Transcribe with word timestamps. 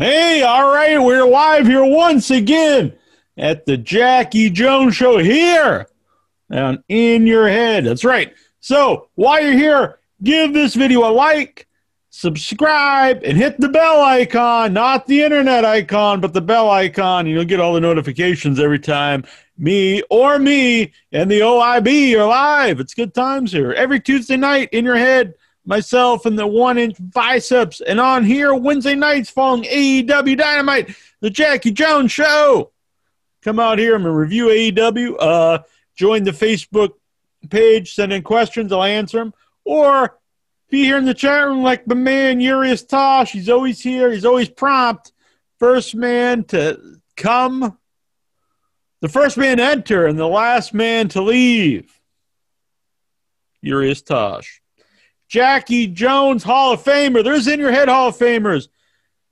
Hey, 0.00 0.42
all 0.42 0.72
right, 0.72 0.96
we're 0.96 1.26
live 1.26 1.66
here 1.66 1.84
once 1.84 2.30
again 2.30 2.96
at 3.36 3.66
the 3.66 3.76
Jackie 3.76 4.48
Jones 4.48 4.94
Show 4.94 5.18
here 5.18 5.88
and 6.48 6.78
in 6.88 7.26
your 7.26 7.48
head. 7.48 7.84
That's 7.84 8.04
right. 8.04 8.32
So 8.60 9.08
while 9.16 9.42
you're 9.42 9.54
here, 9.54 9.98
give 10.22 10.52
this 10.52 10.76
video 10.76 11.00
a 11.00 11.10
like, 11.10 11.66
subscribe, 12.10 13.24
and 13.24 13.36
hit 13.36 13.58
the 13.58 13.70
bell 13.70 14.00
icon, 14.00 14.72
not 14.72 15.08
the 15.08 15.24
internet 15.24 15.64
icon, 15.64 16.20
but 16.20 16.32
the 16.32 16.42
bell 16.42 16.70
icon. 16.70 17.26
And 17.26 17.30
you'll 17.30 17.44
get 17.44 17.58
all 17.58 17.74
the 17.74 17.80
notifications 17.80 18.60
every 18.60 18.78
time 18.78 19.24
me 19.56 20.04
or 20.10 20.38
me 20.38 20.92
and 21.10 21.28
the 21.28 21.40
OIB 21.40 22.14
are 22.14 22.24
live. 22.24 22.78
It's 22.78 22.94
good 22.94 23.14
times 23.14 23.50
here. 23.50 23.72
Every 23.72 23.98
Tuesday 23.98 24.36
night 24.36 24.68
in 24.70 24.84
your 24.84 24.96
head 24.96 25.34
myself 25.68 26.24
and 26.26 26.38
the 26.38 26.46
one 26.46 26.78
inch 26.78 26.96
biceps. 26.98 27.80
And 27.82 28.00
on 28.00 28.24
here, 28.24 28.54
Wednesday 28.54 28.94
nights 28.94 29.28
following 29.28 29.64
AEW 29.64 30.36
Dynamite, 30.36 30.96
the 31.20 31.30
Jackie 31.30 31.70
Jones 31.72 32.10
Show. 32.10 32.72
Come 33.42 33.60
out 33.60 33.78
here. 33.78 33.94
I'm 33.94 34.02
going 34.02 34.14
to 34.14 34.18
review 34.18 34.46
AEW. 34.46 35.16
Uh, 35.20 35.58
join 35.94 36.24
the 36.24 36.30
Facebook 36.30 36.94
page, 37.50 37.94
send 37.94 38.12
in 38.12 38.22
questions, 38.22 38.72
I'll 38.72 38.82
answer 38.82 39.18
them. 39.18 39.34
Or 39.64 40.18
be 40.70 40.84
here 40.84 40.96
in 40.96 41.04
the 41.04 41.14
chat 41.14 41.46
room 41.46 41.62
like 41.62 41.86
my 41.86 41.94
man 41.94 42.40
Urias 42.40 42.82
Tosh. 42.82 43.32
He's 43.32 43.48
always 43.48 43.80
here, 43.80 44.10
he's 44.10 44.24
always 44.24 44.48
prompt. 44.48 45.12
First 45.58 45.94
man 45.94 46.44
to 46.44 47.00
come, 47.16 47.78
the 49.00 49.08
first 49.08 49.36
man 49.36 49.60
enter, 49.60 50.06
and 50.06 50.18
the 50.18 50.26
last 50.28 50.72
man 50.72 51.08
to 51.08 51.22
leave. 51.22 51.92
Urias 53.60 54.02
Tosh. 54.02 54.62
Jackie 55.28 55.86
Jones 55.86 56.42
Hall 56.42 56.72
of 56.72 56.82
Famer. 56.82 57.22
There's 57.22 57.46
in 57.46 57.60
your 57.60 57.72
head 57.72 57.88
Hall 57.88 58.08
of 58.08 58.16
Famers. 58.16 58.68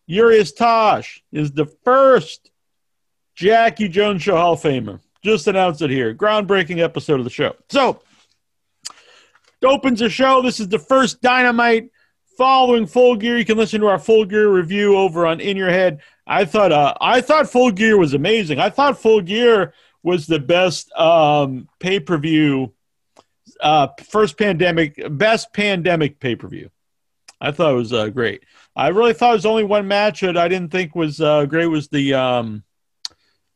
Urias 0.06 0.52
Tosh 0.52 1.22
is 1.32 1.52
the 1.52 1.66
first 1.84 2.50
Jackie 3.34 3.88
Jones 3.88 4.22
Show 4.22 4.36
Hall 4.36 4.52
of 4.52 4.60
Famer. 4.60 5.00
Just 5.22 5.48
announced 5.48 5.82
it 5.82 5.90
here. 5.90 6.14
Groundbreaking 6.14 6.78
episode 6.78 7.18
of 7.18 7.24
the 7.24 7.30
show. 7.30 7.56
So, 7.68 8.00
opens 9.64 10.00
the 10.00 10.08
show. 10.08 10.42
This 10.42 10.60
is 10.60 10.68
the 10.68 10.78
first 10.78 11.20
Dynamite 11.20 11.90
following 12.36 12.86
Full 12.86 13.16
Gear. 13.16 13.36
You 13.38 13.44
can 13.44 13.58
listen 13.58 13.80
to 13.80 13.88
our 13.88 13.98
Full 13.98 14.24
Gear 14.24 14.48
review 14.48 14.96
over 14.96 15.26
on 15.26 15.40
In 15.40 15.56
Your 15.56 15.70
Head. 15.70 16.00
I 16.26 16.44
thought 16.44 16.72
uh, 16.72 16.94
I 17.00 17.20
thought 17.20 17.50
Full 17.50 17.70
Gear 17.70 17.98
was 17.98 18.14
amazing. 18.14 18.58
I 18.58 18.70
thought 18.70 19.00
Full 19.00 19.20
Gear 19.20 19.74
was 20.02 20.26
the 20.26 20.38
best 20.38 20.92
um, 20.92 21.68
pay 21.80 22.00
per 22.00 22.16
view 22.18 22.72
uh, 23.60 23.88
first 24.08 24.38
pandemic, 24.38 25.00
best 25.16 25.52
pandemic 25.52 26.20
pay 26.20 26.36
per 26.36 26.48
view. 26.48 26.70
I 27.40 27.50
thought 27.50 27.72
it 27.72 27.76
was 27.76 27.92
uh, 27.92 28.08
great. 28.08 28.44
I 28.74 28.88
really 28.88 29.12
thought 29.12 29.30
it 29.30 29.34
was 29.34 29.46
only 29.46 29.64
one 29.64 29.88
match 29.88 30.20
that 30.20 30.36
I 30.36 30.48
didn't 30.48 30.72
think 30.72 30.94
was 30.94 31.20
uh, 31.20 31.44
great 31.46 31.66
was 31.66 31.88
the 31.88 32.14
um, 32.14 32.64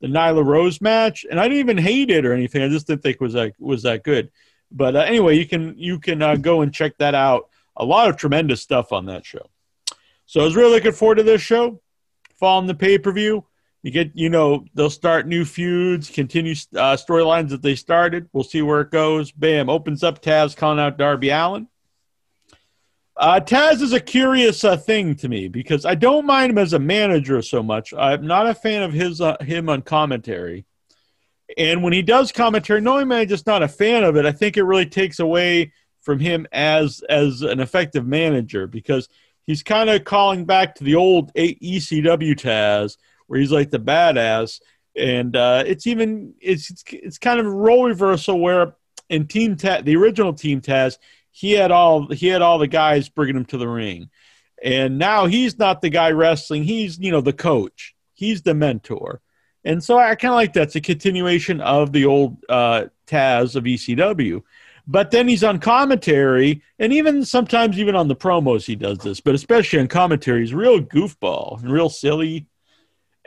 the 0.01 0.09
Nyla 0.09 0.45
Rose 0.45 0.81
match, 0.81 1.27
and 1.31 1.39
I 1.39 1.45
didn't 1.45 1.59
even 1.59 1.79
hate 1.79 2.11
it 2.11 2.25
or 2.25 2.33
anything. 2.33 2.63
I 2.63 2.69
just 2.69 2.87
didn't 2.87 3.03
think 3.03 3.17
it 3.17 3.21
was 3.21 3.35
that 3.35 3.55
was 3.59 3.83
that 3.83 4.03
good. 4.03 4.31
But 4.71 4.97
uh, 4.97 5.01
anyway, 5.01 5.37
you 5.37 5.47
can 5.47 5.79
you 5.79 5.99
can 5.99 6.23
uh, 6.23 6.37
go 6.37 6.63
and 6.63 6.73
check 6.73 6.97
that 6.99 7.15
out. 7.15 7.49
A 7.77 7.85
lot 7.85 8.09
of 8.09 8.17
tremendous 8.17 8.61
stuff 8.61 8.93
on 8.93 9.07
that 9.07 9.25
show. 9.25 9.49
So 10.27 10.41
I 10.41 10.45
was 10.45 10.57
really 10.57 10.73
looking 10.73 10.93
forward 10.93 11.17
to 11.17 11.23
this 11.23 11.43
show. 11.43 11.81
Following 12.39 12.67
the 12.67 12.75
pay 12.75 12.99
per 12.99 13.13
view, 13.13 13.45
you 13.83 13.91
get 13.91 14.11
you 14.15 14.29
know 14.29 14.65
they'll 14.75 14.91
start 14.91 15.27
new 15.27 15.45
feuds 15.45 16.11
continue 16.11 16.53
uh, 16.75 16.97
storylines 16.97 17.49
that 17.51 17.63
they 17.63 17.75
started. 17.75 18.29
We'll 18.33 18.45
see 18.45 18.63
where 18.63 18.83
it 18.83 18.91
goes. 18.91 19.33
Bam 19.33 19.71
opens 19.71 20.03
up 20.03 20.23
taz 20.23 20.57
calling 20.57 20.79
out 20.79 20.99
darby 20.99 21.31
Allin. 21.31 21.69
uh, 23.17 23.41
taz 23.41 23.81
is 23.83 23.93
a 23.93 24.01
curious 24.01 24.65
uh, 24.65 24.77
thing 24.77 25.15
to 25.17 25.29
me 25.29 25.49
because 25.49 25.85
i 25.85 25.95
don't 25.95 26.27
mind 26.27 26.51
him 26.51 26.59
as 26.59 26.73
a 26.73 26.79
manager 26.79 27.43
so 27.43 27.63
much. 27.63 27.93
I'm 27.97 28.27
not 28.27 28.47
a 28.47 28.55
fan 28.55 28.83
of 28.83 28.93
his 28.93 29.21
uh, 29.21 29.37
him 29.41 29.69
on 29.69 29.83
commentary. 29.83 30.67
And 31.59 31.83
when 31.83 31.93
he 31.93 32.03
does 32.03 32.33
commentary 32.33 32.81
knowing 32.81 33.11
i'm 33.11 33.27
just 33.27 33.47
not 33.47 33.63
a 33.63 33.69
fan 33.69 34.05
of 34.05 34.17
it. 34.17 34.25
I 34.27 34.33
think 34.33 34.57
it 34.57 34.63
really 34.63 34.87
takes 34.87 35.19
away 35.19 35.73
from 36.01 36.19
him 36.19 36.47
as 36.53 37.03
as 37.09 37.43
an 37.43 37.61
effective 37.61 38.07
manager 38.07 38.67
because 38.67 39.09
he's 39.47 39.63
kind 39.63 39.91
of 39.91 40.05
calling 40.05 40.45
back 40.45 40.75
to 40.77 40.85
the 40.85 40.95
old 40.95 41.33
ecw 41.35 42.35
taz 42.37 42.97
where 43.31 43.39
he's 43.39 43.53
like 43.53 43.71
the 43.71 43.79
badass, 43.79 44.61
and 44.97 45.37
uh, 45.37 45.63
it's 45.65 45.87
even 45.87 46.35
it's, 46.41 46.69
it's 46.69 46.83
it's 46.89 47.19
kind 47.19 47.39
of 47.39 47.47
role 47.47 47.85
reversal 47.85 48.41
where 48.41 48.75
in 49.09 49.29
Team 49.29 49.55
Taz, 49.55 49.85
the 49.85 49.95
original 49.95 50.33
Team 50.35 50.61
Taz, 50.61 50.99
he 51.31 51.53
had 51.53 51.71
all 51.71 52.09
he 52.09 52.27
had 52.27 52.43
all 52.43 52.59
the 52.59 52.67
guys 52.67 53.09
bringing 53.09 53.37
him 53.37 53.45
to 53.45 53.57
the 53.57 53.69
ring, 53.69 54.11
and 54.61 54.99
now 54.99 55.27
he's 55.27 55.61
not 55.61 55.81
the 55.81 55.91
guy 55.91 56.11
wrestling. 56.11 56.65
He's 56.65 56.99
you 56.99 57.13
know 57.13 57.21
the 57.21 57.33
coach. 57.33 57.95
He's 58.15 58.43
the 58.43 58.53
mentor, 58.53 59.21
and 59.65 59.83
so 59.83 59.97
I 59.97 60.17
kind 60.17 60.33
of 60.33 60.37
like 60.37 60.55
that. 60.55 60.63
It's 60.63 60.77
a 60.77 60.81
continuation 60.81 61.61
of 61.61 61.93
the 61.93 62.07
old 62.07 62.45
uh, 62.49 62.87
Taz 63.07 63.55
of 63.55 63.63
ECW. 63.63 64.43
But 64.89 65.13
then 65.13 65.29
he's 65.29 65.45
on 65.45 65.61
commentary, 65.61 66.65
and 66.81 66.93
even 66.93 67.25
sometimes 67.25 67.79
even 67.79 67.95
on 67.95 68.09
the 68.09 68.17
promos 68.17 68.65
he 68.65 68.75
does 68.75 68.99
this. 68.99 69.21
But 69.21 69.37
especially 69.37 69.79
on 69.79 69.87
commentary, 69.87 70.41
he's 70.41 70.53
real 70.53 70.81
goofball 70.81 71.63
and 71.63 71.73
real 71.73 71.89
silly 71.89 72.49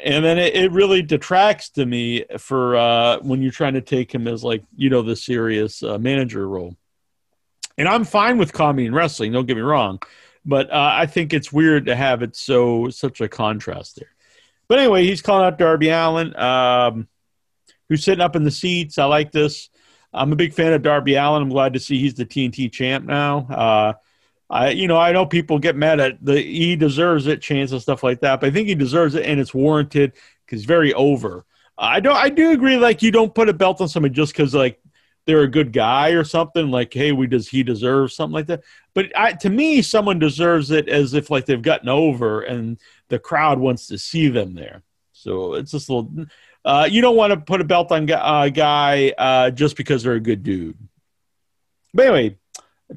and 0.03 0.24
then 0.24 0.38
it, 0.38 0.56
it, 0.56 0.72
really 0.72 1.02
detracts 1.02 1.69
to 1.69 1.86
me 1.86 2.25
for 2.38 2.75
uh, 2.75 3.19
when 3.19 3.41
you're 3.41 3.52
trying 3.52 3.74
to 3.74 3.81
take 3.81 4.14
him 4.14 4.28
as 4.28 4.44
like 4.44 4.64
you 4.75 4.90
know 4.90 5.02
the 5.02 5.16
serious 5.16 5.81
uh, 5.81 5.97
manager 5.97 6.47
role. 6.47 6.75
And 7.78 7.88
i'm 7.88 8.03
fine 8.03 8.38
with 8.38 8.53
comedy 8.53 8.86
and 8.86 8.96
wrestling 8.96 9.31
don't 9.31 9.47
get 9.47 9.56
me 9.56 9.64
wrong 9.64 10.00
but 10.46 10.69
uh, 10.69 10.91
i 10.94 11.08
think 11.08 11.34
it's 11.34 11.52
weird 11.52 11.88
to 11.88 11.96
have 11.96 12.22
it 12.22 12.36
so 12.36 12.90
such 12.90 13.22
a 13.22 13.28
contrast 13.28 13.96
there. 13.96 14.14
But 14.68 14.80
anyway 14.80 15.06
he's 15.06 15.22
calling 15.22 15.46
out 15.46 15.58
darby 15.58 15.90
allin 15.90 16.35
um, 16.38 17.08
who's 17.90 18.03
sitting 18.03 18.22
up 18.22 18.35
in 18.35 18.44
the 18.44 18.52
seats. 18.52 18.97
I 18.97 19.06
like 19.06 19.31
this. 19.31 19.70
I'm 20.14 20.31
a 20.31 20.35
big 20.35 20.53
fan 20.53 20.74
of 20.74 20.84
darby 20.84 21.16
allin. 21.16 21.41
I'm 21.41 21.50
glad 21.50 21.74
to 21.74 21.80
see 21.80 22.00
he's 22.00 22.14
the 22.14 22.25
tnt 22.25 22.72
champ 22.72 23.06
now. 23.06 23.47
Uh, 23.50 23.94
I, 24.50 24.70
you 24.70 24.88
know, 24.88 24.98
I 24.98 25.12
know 25.12 25.26
people 25.26 25.58
get 25.58 25.76
mad 25.76 26.00
at 26.00 26.24
the 26.24 26.40
he 26.40 26.76
deserves 26.76 27.28
it 27.28 27.42
chance 27.42 27.72
and 27.72 27.81
stuff 27.81 28.04
like 28.04 28.20
that, 28.22 28.40
but 28.40 28.48
I 28.48 28.52
think 28.52 28.68
he 28.68 28.76
deserves 28.76 29.16
it 29.16 29.26
and 29.26 29.40
it's 29.40 29.54
warranted 29.54 30.14
because 30.46 30.62
he's 30.62 30.66
very 30.66 30.94
over. 30.94 31.46
I 31.78 32.00
don't. 32.00 32.16
I 32.16 32.30
do 32.30 32.52
agree. 32.52 32.78
Like 32.78 33.02
you 33.02 33.12
don't 33.12 33.34
put 33.34 33.50
a 33.50 33.53
belt 33.53 33.82
on 33.82 33.88
somebody 33.88 34.14
just 34.14 34.34
because 34.34 34.53
like 34.53 34.80
they're 35.26 35.42
a 35.42 35.48
good 35.48 35.74
guy 35.74 36.09
or 36.09 36.24
something. 36.24 36.70
Like 36.70 36.94
hey, 36.94 37.12
we 37.12 37.26
does 37.28 37.48
he 37.48 37.64
deserve 37.64 38.12
something 38.12 38.34
like 38.34 38.48
that? 38.48 38.64
But 38.94 39.12
I, 39.18 39.34
to 39.34 39.50
me, 39.50 39.82
someone 39.82 40.20
deserves 40.20 40.70
it 40.72 40.88
as 40.88 41.14
if 41.14 41.30
like 41.30 41.46
they've 41.46 41.62
gotten 41.62 41.90
over 41.90 42.42
and 42.42 42.78
the 43.09 43.20
crowd 43.20 43.59
wants 43.59 43.88
to 43.88 43.98
see 43.98 44.28
them 44.30 44.53
there. 44.53 44.84
So 45.14 45.56
it's 45.56 45.72
just 45.72 45.90
a 45.90 45.94
little. 45.94 46.26
Uh, 46.66 46.88
you 46.90 47.02
don't 47.02 47.18
want 47.18 47.32
to 47.32 47.38
put 47.38 47.59
a 47.59 47.66
belt 47.66 47.92
on 47.92 48.09
a 48.09 48.14
uh, 48.14 48.50
guy 48.50 49.14
uh, 49.18 49.50
just 49.50 49.76
because 49.76 50.03
they're 50.03 50.14
a 50.14 50.20
good 50.20 50.44
dude. 50.44 50.78
But 51.94 52.08
anyway, 52.08 52.38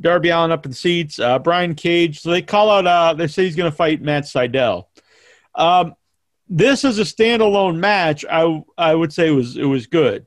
Darby 0.00 0.30
Allin 0.30 0.52
up 0.52 0.66
in 0.66 0.72
seats. 0.72 1.18
Uh, 1.18 1.38
Brian 1.38 1.74
Cage. 1.74 2.20
So 2.20 2.30
they 2.30 2.42
call 2.42 2.70
out. 2.70 2.86
Uh, 2.86 3.14
they 3.14 3.26
say 3.26 3.44
he's 3.44 3.56
going 3.56 3.70
to 3.70 3.76
fight 3.76 4.02
Matt 4.02 4.24
Sydal. 4.24 4.86
Um, 5.54 5.94
this 6.48 6.84
is 6.84 6.98
a 6.98 7.02
standalone 7.02 7.76
match. 7.76 8.24
I 8.30 8.62
I 8.78 8.94
would 8.94 9.12
say 9.12 9.28
it 9.28 9.32
was 9.32 9.56
it 9.56 9.64
was 9.64 9.86
good. 9.86 10.26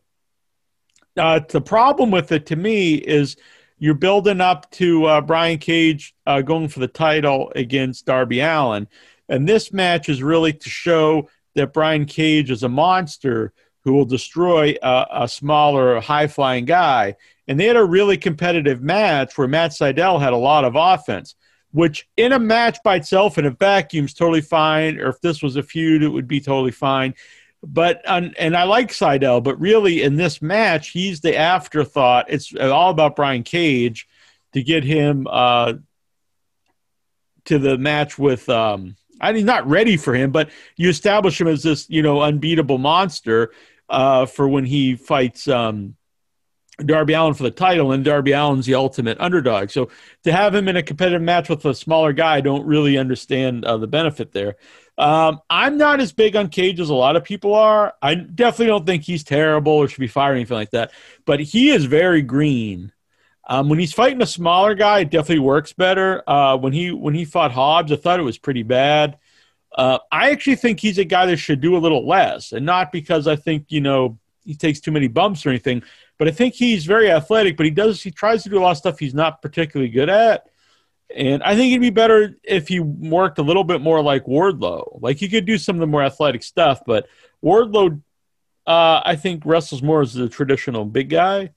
Uh, 1.17 1.39
the 1.47 1.61
problem 1.61 2.11
with 2.11 2.31
it 2.31 2.45
to 2.47 2.55
me 2.55 2.95
is 2.95 3.35
you're 3.77 3.93
building 3.93 4.41
up 4.41 4.69
to 4.71 5.05
uh, 5.05 5.21
Brian 5.21 5.57
Cage 5.57 6.13
uh, 6.25 6.41
going 6.41 6.67
for 6.67 6.79
the 6.79 6.87
title 6.87 7.51
against 7.55 8.05
Darby 8.05 8.41
Allin, 8.41 8.87
and 9.27 9.47
this 9.47 9.71
match 9.71 10.09
is 10.09 10.21
really 10.21 10.53
to 10.53 10.69
show 10.69 11.29
that 11.55 11.73
Brian 11.73 12.05
Cage 12.05 12.51
is 12.51 12.63
a 12.63 12.69
monster 12.69 13.53
who 13.89 13.95
will 13.95 14.05
destroy 14.05 14.75
a, 14.83 15.07
a 15.11 15.27
smaller, 15.27 15.99
high 15.99 16.27
flying 16.27 16.63
guy. 16.63 17.15
And 17.47 17.59
they 17.59 17.65
had 17.65 17.75
a 17.75 17.83
really 17.83 18.17
competitive 18.17 18.83
match 18.83 19.35
where 19.35 19.47
Matt 19.47 19.71
Sydal 19.71 20.21
had 20.21 20.31
a 20.31 20.37
lot 20.37 20.63
of 20.63 20.75
offense, 20.75 21.33
which 21.71 22.07
in 22.15 22.31
a 22.31 22.37
match 22.37 22.77
by 22.83 22.97
itself 22.97 23.39
in 23.39 23.47
a 23.47 23.49
vacuum 23.49 24.05
is 24.05 24.13
totally 24.13 24.41
fine. 24.41 24.99
Or 24.99 25.07
if 25.07 25.19
this 25.21 25.41
was 25.41 25.55
a 25.55 25.63
feud, 25.63 26.03
it 26.03 26.09
would 26.09 26.27
be 26.27 26.39
totally 26.39 26.69
fine. 26.69 27.15
But 27.63 28.03
and 28.05 28.55
I 28.55 28.63
like 28.63 28.91
Sydal, 28.91 29.43
but 29.43 29.59
really 29.59 30.03
in 30.03 30.15
this 30.15 30.39
match, 30.39 30.89
he's 30.89 31.21
the 31.21 31.35
afterthought. 31.35 32.27
It's 32.29 32.55
all 32.55 32.91
about 32.91 33.15
Brian 33.15 33.41
Cage 33.41 34.07
to 34.53 34.61
get 34.61 34.83
him 34.83 35.25
uh, 35.27 35.73
to 37.45 37.57
the 37.57 37.79
match 37.79 38.19
with. 38.19 38.47
Um, 38.49 38.97
I 39.21 39.33
mean, 39.33 39.45
not 39.45 39.67
ready 39.67 39.97
for 39.97 40.13
him, 40.13 40.31
but 40.31 40.49
you 40.77 40.89
establish 40.89 41.41
him 41.41 41.47
as 41.47 41.63
this, 41.63 41.89
you 41.89 42.01
know, 42.01 42.21
unbeatable 42.21 42.77
monster 42.77 43.51
uh, 43.89 44.25
for 44.25 44.47
when 44.47 44.65
he 44.65 44.95
fights 44.95 45.47
um, 45.47 45.95
Darby 46.85 47.13
Allin 47.13 47.33
for 47.33 47.43
the 47.43 47.51
title, 47.51 47.91
and 47.91 48.03
Darby 48.03 48.33
Allin's 48.33 48.65
the 48.65 48.75
ultimate 48.75 49.19
underdog. 49.19 49.69
So 49.69 49.89
to 50.23 50.31
have 50.31 50.55
him 50.55 50.67
in 50.67 50.77
a 50.77 50.83
competitive 50.83 51.21
match 51.21 51.49
with 51.49 51.65
a 51.65 51.73
smaller 51.73 52.13
guy, 52.13 52.35
I 52.35 52.41
don't 52.41 52.65
really 52.65 52.97
understand 52.97 53.65
uh, 53.65 53.77
the 53.77 53.87
benefit 53.87 54.31
there. 54.31 54.55
Um, 54.97 55.39
I'm 55.49 55.77
not 55.77 56.01
as 56.01 56.11
big 56.11 56.35
on 56.35 56.49
Cage 56.49 56.79
as 56.79 56.89
a 56.89 56.93
lot 56.93 57.15
of 57.15 57.23
people 57.23 57.53
are. 57.53 57.93
I 58.01 58.15
definitely 58.15 58.67
don't 58.67 58.85
think 58.85 59.03
he's 59.03 59.23
terrible 59.23 59.73
or 59.73 59.87
should 59.87 59.99
be 59.99 60.07
fired 60.07 60.33
or 60.33 60.35
anything 60.35 60.57
like 60.57 60.71
that. 60.71 60.91
But 61.25 61.39
he 61.39 61.71
is 61.71 61.85
very 61.85 62.21
green. 62.21 62.91
Um, 63.47 63.69
when 63.69 63.79
he's 63.79 63.93
fighting 63.93 64.21
a 64.21 64.27
smaller 64.27 64.75
guy, 64.75 64.99
it 64.99 65.09
definitely 65.09 65.39
works 65.39 65.73
better. 65.73 66.21
Uh, 66.29 66.57
when 66.57 66.73
he 66.73 66.91
when 66.91 67.15
he 67.15 67.25
fought 67.25 67.51
Hobbs, 67.51 67.91
I 67.91 67.95
thought 67.95 68.19
it 68.19 68.23
was 68.23 68.37
pretty 68.37 68.63
bad. 68.63 69.17
Uh, 69.75 69.99
I 70.11 70.31
actually 70.31 70.55
think 70.55 70.79
he's 70.79 70.97
a 70.97 71.05
guy 71.05 71.25
that 71.27 71.37
should 71.37 71.61
do 71.61 71.77
a 71.77 71.79
little 71.79 72.07
less, 72.07 72.51
and 72.51 72.65
not 72.65 72.91
because 72.91 73.27
I 73.27 73.35
think 73.35 73.65
you 73.69 73.81
know 73.81 74.17
he 74.45 74.55
takes 74.55 74.79
too 74.79 74.91
many 74.91 75.07
bumps 75.07 75.45
or 75.45 75.49
anything, 75.49 75.83
but 76.17 76.27
I 76.27 76.31
think 76.31 76.55
he's 76.55 76.85
very 76.85 77.11
athletic. 77.11 77.55
But 77.55 77.65
he 77.65 77.71
does 77.71 78.01
he 78.01 78.11
tries 78.11 78.43
to 78.43 78.49
do 78.49 78.59
a 78.59 78.61
lot 78.61 78.71
of 78.71 78.77
stuff 78.77 78.99
he's 78.99 79.13
not 79.13 79.41
particularly 79.41 79.91
good 79.91 80.09
at, 80.09 80.47
and 81.15 81.43
I 81.43 81.55
think 81.55 81.71
it'd 81.71 81.81
be 81.81 81.91
better 81.91 82.35
if 82.43 82.67
he 82.67 82.79
worked 82.79 83.37
a 83.37 83.43
little 83.43 83.63
bit 83.63 83.81
more 83.81 84.01
like 84.01 84.25
Wardlow. 84.25 84.99
Like 85.01 85.17
he 85.17 85.29
could 85.29 85.45
do 85.45 85.57
some 85.57 85.75
of 85.75 85.79
the 85.81 85.87
more 85.87 86.03
athletic 86.03 86.43
stuff, 86.43 86.81
but 86.85 87.07
Wardlow, 87.43 88.01
uh, 88.65 89.01
I 89.05 89.15
think 89.15 89.43
wrestles 89.45 89.83
more 89.83 90.01
as 90.01 90.15
a 90.15 90.29
traditional 90.29 90.85
big 90.85 91.09
guy 91.09 91.51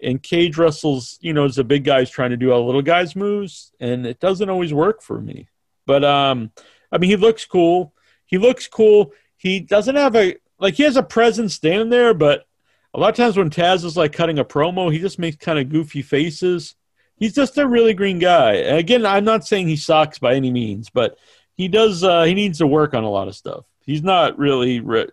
and 0.00 0.22
Cage 0.22 0.56
wrestles, 0.56 1.18
you 1.20 1.32
know, 1.32 1.44
as 1.44 1.58
a 1.58 1.64
big 1.64 1.84
guy's 1.84 2.10
trying 2.10 2.30
to 2.30 2.36
do 2.36 2.52
all 2.52 2.64
little 2.66 2.82
guys 2.82 3.16
moves, 3.16 3.72
and 3.80 4.06
it 4.06 4.20
doesn't 4.20 4.48
always 4.48 4.72
work 4.72 5.02
for 5.02 5.20
me. 5.20 5.48
But 5.86 6.04
um, 6.04 6.52
I 6.90 6.98
mean, 6.98 7.10
he 7.10 7.16
looks 7.16 7.44
cool. 7.44 7.92
He 8.26 8.38
looks 8.38 8.66
cool. 8.66 9.12
He 9.36 9.60
doesn't 9.60 9.96
have 9.96 10.16
a 10.16 10.36
like 10.58 10.74
he 10.74 10.82
has 10.82 10.96
a 10.96 11.02
presence 11.02 11.54
standing 11.54 11.90
there, 11.90 12.14
but 12.14 12.46
a 12.94 12.98
lot 12.98 13.10
of 13.10 13.16
times 13.16 13.36
when 13.36 13.50
Taz 13.50 13.84
is 13.84 13.96
like 13.96 14.12
cutting 14.12 14.38
a 14.38 14.44
promo, 14.44 14.92
he 14.92 14.98
just 14.98 15.18
makes 15.18 15.36
kind 15.36 15.58
of 15.58 15.68
goofy 15.68 16.02
faces. 16.02 16.74
He's 17.16 17.34
just 17.34 17.58
a 17.58 17.66
really 17.66 17.94
green 17.94 18.18
guy. 18.18 18.54
And 18.54 18.78
again, 18.78 19.04
I'm 19.04 19.24
not 19.24 19.46
saying 19.46 19.68
he 19.68 19.76
sucks 19.76 20.18
by 20.18 20.34
any 20.34 20.50
means, 20.50 20.88
but 20.88 21.18
he 21.54 21.68
does. 21.68 22.04
Uh, 22.04 22.24
he 22.24 22.34
needs 22.34 22.58
to 22.58 22.66
work 22.66 22.94
on 22.94 23.04
a 23.04 23.10
lot 23.10 23.28
of 23.28 23.36
stuff. 23.36 23.64
He's 23.84 24.02
not 24.02 24.38
really. 24.38 24.80
Re- 24.80 25.10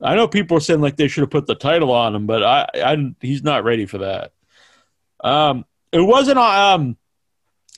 I 0.00 0.14
know 0.14 0.28
people 0.28 0.56
are 0.56 0.60
saying 0.60 0.80
like 0.80 0.96
they 0.96 1.08
should 1.08 1.22
have 1.22 1.30
put 1.30 1.46
the 1.46 1.54
title 1.54 1.90
on 1.90 2.14
him, 2.14 2.26
but 2.26 2.44
I, 2.44 2.68
I 2.74 3.14
he's 3.20 3.42
not 3.42 3.64
ready 3.64 3.86
for 3.86 3.98
that. 3.98 4.32
Um, 5.22 5.64
it 5.90 6.00
wasn't 6.00 6.38
um, 6.38 6.96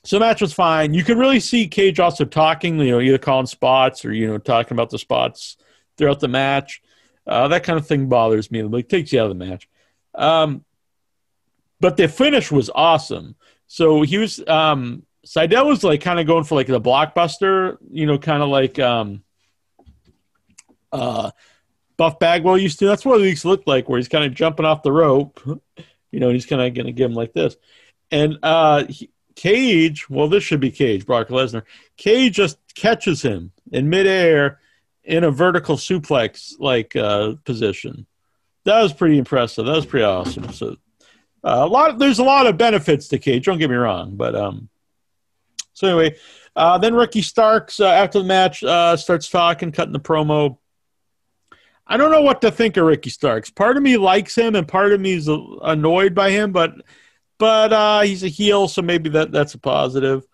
so 0.05 0.17
the 0.17 0.21
match 0.21 0.41
was 0.41 0.53
fine. 0.53 0.95
You 0.95 1.05
could 1.05 1.19
really 1.19 1.41
see 1.41 1.69
Cage 1.69 2.01
also 2.01 2.25
talking, 2.25 2.79
you 2.79 2.91
know, 2.91 3.01
either 3.01 3.19
calling 3.19 3.47
spots 3.47 4.05
or 4.05 4.13
you 4.13 4.27
know 4.27 4.39
talking 4.39 4.75
about 4.75 4.91
the 4.91 4.99
spots 4.99 5.57
throughout 5.97 6.21
the 6.21 6.29
match. 6.29 6.83
Uh, 7.27 7.49
that 7.49 7.65
kind 7.65 7.79
of 7.79 7.87
thing 7.87 8.09
bothers 8.09 8.51
me. 8.51 8.61
It 8.61 8.89
takes 8.89 9.13
you 9.13 9.21
out 9.21 9.31
of 9.31 9.39
the 9.39 9.45
match. 9.45 9.69
Um, 10.15 10.65
but 11.81 11.97
the 11.97 12.09
finish 12.09 12.51
was 12.51 12.71
awesome. 12.75 13.37
So 13.67 14.03
he 14.03 14.19
was 14.19 14.43
um, 14.49 15.05
Sydal 15.27 15.67
was 15.67 15.85
like 15.85 16.01
kind 16.01 16.19
of 16.19 16.27
going 16.27 16.45
for 16.45 16.55
like 16.55 16.67
the 16.67 16.81
blockbuster, 16.81 17.77
you 17.91 18.07
know, 18.07 18.19
kind 18.19 18.43
of 18.43 18.49
like 18.49 18.79
um, 18.79 19.23
uh, 20.93 21.31
Buff 21.97 22.19
Bagwell 22.19 22.59
used 22.59 22.79
to. 22.79 22.87
That's 22.87 23.05
what 23.05 23.19
these 23.19 23.45
looked 23.45 23.69
like, 23.69 23.89
where 23.89 23.99
he's 23.99 24.09
kind 24.09 24.25
of 24.25 24.35
jumping 24.35 24.65
off 24.65 24.83
the 24.83 24.93
rope, 24.93 25.41
you 26.11 26.21
know, 26.21 26.29
and 26.29 26.35
he's 26.35 26.47
kind 26.47 26.63
of 26.63 26.75
going 26.75 26.87
to 26.87 26.93
give 26.93 27.11
him 27.11 27.17
like 27.17 27.33
this. 27.33 27.57
And 28.11 28.39
uh, 28.43 28.87
he, 28.89 29.11
Cage, 29.37 30.09
well, 30.11 30.29
this 30.29 30.45
should 30.45 30.61
be 30.61 30.71
Cage, 30.71 31.07
Brock 31.07 31.29
Lesnar. 31.29 31.63
Cage 31.97 32.35
just 32.35 32.59
catches 32.75 33.23
him 33.23 33.53
in 33.73 33.89
midair 33.89 34.61
in 35.05 35.25
a 35.25 35.31
vertical 35.31 35.77
suplex 35.77 36.53
like 36.59 36.95
uh, 36.97 37.35
position. 37.45 38.07
That 38.65 38.83
was 38.83 38.93
pretty 38.93 39.19
impressive. 39.19 39.67
That 39.67 39.77
was 39.77 39.87
pretty 39.87 40.05
awesome. 40.05 40.53
So 40.53 40.77
uh, 41.43 41.63
a 41.63 41.67
lot. 41.67 41.91
Of, 41.91 41.99
there's 41.99 42.19
a 42.19 42.25
lot 42.25 42.47
of 42.47 42.59
benefits 42.59 43.09
to 43.09 43.19
Cage. 43.19 43.47
Don't 43.47 43.59
get 43.59 43.71
me 43.71 43.77
wrong, 43.77 44.17
but 44.17 44.35
um. 44.35 44.69
So 45.73 45.89
anyway, 45.89 46.17
uh, 46.55 46.77
then 46.79 46.95
Ricky 46.95 47.23
Starks 47.23 47.81
uh, 47.81 47.87
after 47.87 48.19
the 48.19 48.27
match 48.27 48.63
uh, 48.63 48.97
starts 48.97 49.31
talking, 49.31 49.73
cutting 49.73 49.93
the 49.93 50.01
promo. 50.01 50.59
I 51.87 51.97
don't 51.97 52.13
know 52.13 52.23
what 52.23 52.43
to 52.43 52.51
think 52.51 52.77
of 52.77 52.85
Ricky 52.85 53.11
Starks. 53.11 53.51
Part 53.51 53.77
of 53.77 53.83
me 53.83 53.97
likes 53.97 54.37
him, 54.37 54.55
and 54.55 54.69
part 54.69 54.93
of 54.93 55.01
me 55.01 55.13
is 55.13 55.29
annoyed 55.29 56.15
by 56.15 56.31
him. 56.31 56.53
But 56.53 56.75
but 57.41 57.73
uh, 57.73 58.03
he's 58.03 58.23
a 58.23 58.29
heel, 58.29 58.69
so 58.69 58.83
maybe 58.83 59.09
that 59.09 59.33
that's 59.33 59.55
a 59.55 59.59
positive. 59.59 60.27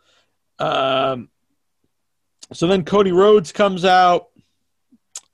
Um, 0.59 1.31
so 2.53 2.67
then 2.67 2.85
Cody 2.85 3.13
Rhodes 3.13 3.53
comes 3.53 3.85
out, 3.85 4.27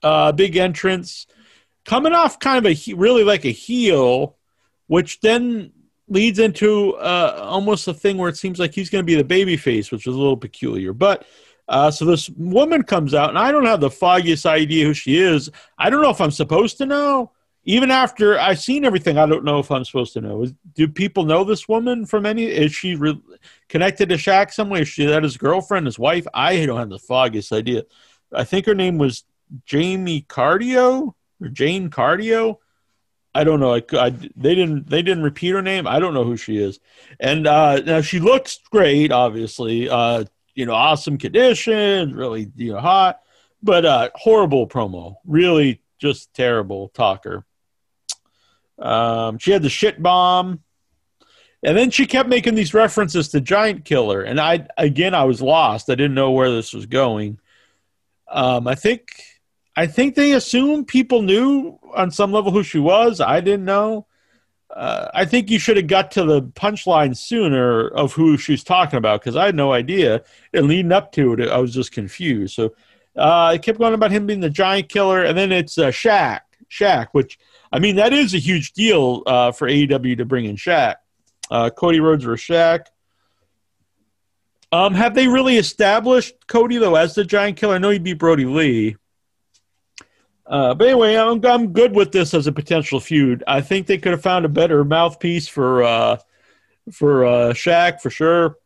uh, 0.02 0.32
big 0.32 0.56
entrance, 0.56 1.26
coming 1.86 2.12
off 2.12 2.38
kind 2.38 2.64
of 2.64 2.70
a 2.70 2.94
really 2.94 3.24
like 3.24 3.46
a 3.46 3.50
heel, 3.50 4.36
which 4.86 5.20
then 5.20 5.72
leads 6.08 6.38
into 6.38 6.92
uh, 6.96 7.38
almost 7.42 7.88
a 7.88 7.94
thing 7.94 8.18
where 8.18 8.28
it 8.28 8.36
seems 8.36 8.58
like 8.58 8.74
he's 8.74 8.90
going 8.90 9.02
to 9.02 9.06
be 9.06 9.14
the 9.14 9.24
baby 9.24 9.56
face, 9.56 9.90
which 9.90 10.06
is 10.06 10.14
a 10.14 10.18
little 10.18 10.36
peculiar. 10.36 10.92
But 10.92 11.24
uh, 11.68 11.90
so 11.90 12.04
this 12.04 12.28
woman 12.28 12.82
comes 12.82 13.14
out, 13.14 13.30
and 13.30 13.38
I 13.38 13.50
don't 13.50 13.64
have 13.64 13.80
the 13.80 13.90
foggiest 13.90 14.44
idea 14.44 14.84
who 14.84 14.92
she 14.92 15.16
is. 15.16 15.50
I 15.78 15.88
don't 15.88 16.02
know 16.02 16.10
if 16.10 16.20
I'm 16.20 16.30
supposed 16.30 16.76
to 16.78 16.86
know. 16.86 17.32
Even 17.64 17.90
after 17.90 18.38
I've 18.38 18.58
seen 18.58 18.84
everything, 18.84 19.18
I 19.18 19.26
don't 19.26 19.44
know 19.44 19.60
if 19.60 19.70
I'm 19.70 19.84
supposed 19.84 20.14
to 20.14 20.20
know. 20.20 20.46
Do 20.74 20.88
people 20.88 21.24
know 21.24 21.44
this 21.44 21.68
woman 21.68 22.06
from 22.06 22.26
any? 22.26 22.44
Is 22.46 22.72
she 22.72 22.96
re- 22.96 23.22
connected 23.68 24.08
to 24.08 24.16
Shaq 24.16 24.52
some 24.52 24.68
way? 24.68 24.80
Is 24.80 24.88
she 24.88 25.06
that 25.06 25.22
his 25.22 25.36
girlfriend, 25.36 25.86
his 25.86 25.98
wife? 25.98 26.26
I 26.34 26.66
don't 26.66 26.78
have 26.78 26.90
the 26.90 26.98
foggiest 26.98 27.52
idea. 27.52 27.84
I 28.32 28.44
think 28.44 28.66
her 28.66 28.74
name 28.74 28.98
was 28.98 29.24
Jamie 29.64 30.22
Cardio 30.28 31.14
or 31.40 31.48
Jane 31.48 31.88
Cardio. 31.88 32.56
I 33.34 33.44
don't 33.44 33.60
know. 33.60 33.74
I, 33.74 33.82
I, 33.92 34.10
they 34.10 34.54
didn't 34.54 34.90
they 34.90 35.02
didn't 35.02 35.22
repeat 35.22 35.50
her 35.50 35.62
name. 35.62 35.86
I 35.86 36.00
don't 36.00 36.14
know 36.14 36.24
who 36.24 36.36
she 36.36 36.58
is. 36.58 36.80
And 37.20 37.46
uh, 37.46 37.80
now 37.80 38.00
she 38.00 38.18
looks 38.20 38.58
great, 38.70 39.12
obviously. 39.12 39.88
Uh, 39.88 40.24
you 40.54 40.66
know, 40.66 40.74
awesome 40.74 41.16
condition, 41.16 42.14
really, 42.14 42.50
you 42.56 42.72
know, 42.72 42.80
hot, 42.80 43.20
but 43.62 43.84
uh, 43.84 44.10
horrible 44.14 44.66
promo. 44.66 45.14
Really, 45.24 45.80
just 45.98 46.34
terrible 46.34 46.88
talker. 46.88 47.46
Um, 48.82 49.38
she 49.38 49.52
had 49.52 49.62
the 49.62 49.70
shit 49.70 50.02
bomb, 50.02 50.60
and 51.62 51.76
then 51.76 51.90
she 51.90 52.06
kept 52.06 52.28
making 52.28 52.54
these 52.54 52.74
references 52.74 53.28
to 53.28 53.40
Giant 53.40 53.84
Killer, 53.84 54.22
and 54.22 54.40
I 54.40 54.66
again 54.76 55.14
I 55.14 55.24
was 55.24 55.40
lost. 55.40 55.90
I 55.90 55.94
didn't 55.94 56.14
know 56.14 56.32
where 56.32 56.50
this 56.50 56.72
was 56.72 56.86
going. 56.86 57.38
Um, 58.28 58.66
I 58.66 58.74
think 58.74 59.12
I 59.76 59.86
think 59.86 60.14
they 60.14 60.32
assumed 60.32 60.88
people 60.88 61.22
knew 61.22 61.78
on 61.94 62.10
some 62.10 62.32
level 62.32 62.50
who 62.50 62.62
she 62.62 62.78
was. 62.78 63.20
I 63.20 63.40
didn't 63.40 63.64
know 63.64 64.06
uh, 64.74 65.10
I 65.12 65.24
think 65.24 65.50
you 65.50 65.58
should 65.58 65.76
have 65.76 65.86
got 65.86 66.10
to 66.12 66.24
the 66.24 66.42
punchline 66.42 67.16
sooner 67.16 67.88
of 67.88 68.12
who 68.12 68.38
she's 68.38 68.64
talking 68.64 68.96
about 68.96 69.20
because 69.20 69.36
I 69.36 69.46
had 69.46 69.54
no 69.54 69.72
idea. 69.72 70.22
And 70.54 70.66
leading 70.66 70.92
up 70.92 71.12
to 71.12 71.34
it, 71.34 71.48
I 71.48 71.58
was 71.58 71.74
just 71.74 71.92
confused. 71.92 72.54
So 72.54 72.74
uh, 73.16 73.44
I 73.44 73.58
kept 73.58 73.78
going 73.78 73.94
about 73.94 74.10
him 74.10 74.26
being 74.26 74.40
the 74.40 74.50
giant 74.50 74.88
killer, 74.88 75.22
and 75.22 75.36
then 75.36 75.52
it's 75.52 75.76
uh, 75.76 75.88
Shaq, 75.88 76.40
Shaq, 76.70 77.08
which 77.12 77.38
I 77.72 77.78
mean 77.78 77.96
that 77.96 78.12
is 78.12 78.34
a 78.34 78.38
huge 78.38 78.72
deal 78.72 79.22
uh, 79.26 79.52
for 79.52 79.68
AEW 79.68 80.18
to 80.18 80.24
bring 80.24 80.44
in 80.44 80.56
Shaq. 80.56 80.96
Uh, 81.50 81.70
Cody 81.70 82.00
Rhodes 82.00 82.24
or 82.24 82.34
Shaq. 82.34 82.86
Um, 84.70 84.94
have 84.94 85.14
they 85.14 85.28
really 85.28 85.56
established 85.56 86.46
Cody 86.46 86.78
though 86.78 86.96
as 86.96 87.14
the 87.14 87.24
giant 87.24 87.56
killer? 87.56 87.74
I 87.74 87.78
know 87.78 87.90
he'd 87.90 88.02
beat 88.02 88.18
Brodie 88.18 88.46
Lee. 88.46 88.96
Uh, 90.46 90.74
but 90.74 90.88
anyway, 90.88 91.16
I'm, 91.16 91.44
I'm 91.44 91.72
good 91.72 91.94
with 91.94 92.12
this 92.12 92.34
as 92.34 92.46
a 92.46 92.52
potential 92.52 93.00
feud. 93.00 93.44
I 93.46 93.60
think 93.60 93.86
they 93.86 93.96
could 93.96 94.12
have 94.12 94.22
found 94.22 94.44
a 94.44 94.50
better 94.50 94.84
mouthpiece 94.84 95.48
for 95.48 95.82
uh, 95.82 96.18
for 96.90 97.24
uh, 97.24 97.52
Shaq 97.52 98.00
for 98.00 98.10
sure. 98.10 98.56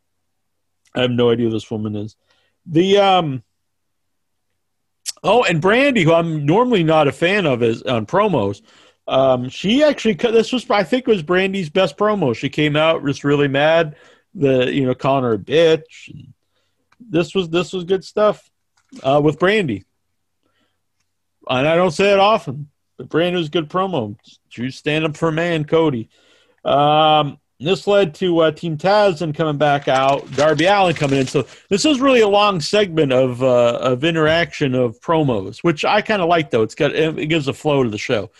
I 0.94 1.02
have 1.02 1.10
no 1.10 1.30
idea 1.30 1.46
who 1.46 1.52
this 1.52 1.70
woman 1.70 1.94
is. 1.94 2.16
The 2.64 2.98
um, 2.98 3.42
oh, 5.22 5.44
and 5.44 5.62
Brandi, 5.62 6.02
who 6.02 6.12
I'm 6.12 6.46
normally 6.46 6.82
not 6.82 7.08
a 7.08 7.12
fan 7.12 7.46
of, 7.46 7.62
is 7.62 7.82
on 7.82 8.06
promos. 8.06 8.62
Um, 9.08 9.48
she 9.48 9.84
actually 9.84 10.14
this 10.14 10.52
was 10.52 10.68
I 10.70 10.82
think 10.82 11.06
was 11.06 11.22
Brandi's 11.22 11.70
best 11.70 11.96
promo. 11.96 12.34
She 12.34 12.48
came 12.48 12.76
out 12.76 13.04
just 13.04 13.24
really 13.24 13.48
mad, 13.48 13.96
the 14.34 14.72
you 14.72 14.84
know 14.84 14.94
calling 14.94 15.24
her 15.24 15.34
a 15.34 15.38
bitch. 15.38 16.32
This 16.98 17.34
was 17.34 17.48
this 17.48 17.72
was 17.72 17.84
good 17.84 18.04
stuff 18.04 18.50
uh, 19.02 19.20
with 19.22 19.38
Brandi, 19.38 19.84
and 21.48 21.68
I 21.68 21.76
don't 21.76 21.92
say 21.92 22.12
it 22.12 22.18
often, 22.18 22.68
but 22.96 23.08
brand 23.08 23.36
was 23.36 23.48
good 23.48 23.68
promo. 23.68 24.16
You 24.52 24.70
stand 24.70 25.04
up 25.04 25.16
for 25.16 25.30
man, 25.30 25.64
Cody. 25.64 26.08
Um, 26.64 27.38
this 27.58 27.86
led 27.86 28.14
to 28.16 28.40
uh, 28.40 28.50
Team 28.50 28.76
Taz 28.76 29.22
and 29.22 29.34
coming 29.34 29.56
back 29.56 29.88
out, 29.88 30.30
Darby 30.32 30.66
Allin 30.66 30.94
coming 30.94 31.20
in. 31.20 31.26
So 31.26 31.46
this 31.70 31.84
is 31.86 32.00
really 32.00 32.20
a 32.20 32.28
long 32.28 32.60
segment 32.60 33.12
of 33.12 33.42
uh, 33.42 33.78
of 33.80 34.04
interaction 34.04 34.74
of 34.74 35.00
promos, 35.00 35.58
which 35.58 35.84
I 35.84 36.02
kind 36.02 36.20
of 36.20 36.28
like 36.28 36.50
though. 36.50 36.62
It's 36.62 36.74
got 36.74 36.92
it 36.92 37.28
gives 37.28 37.48
a 37.48 37.54
flow 37.54 37.82
to 37.82 37.88
the 37.88 37.98
show. 37.98 38.30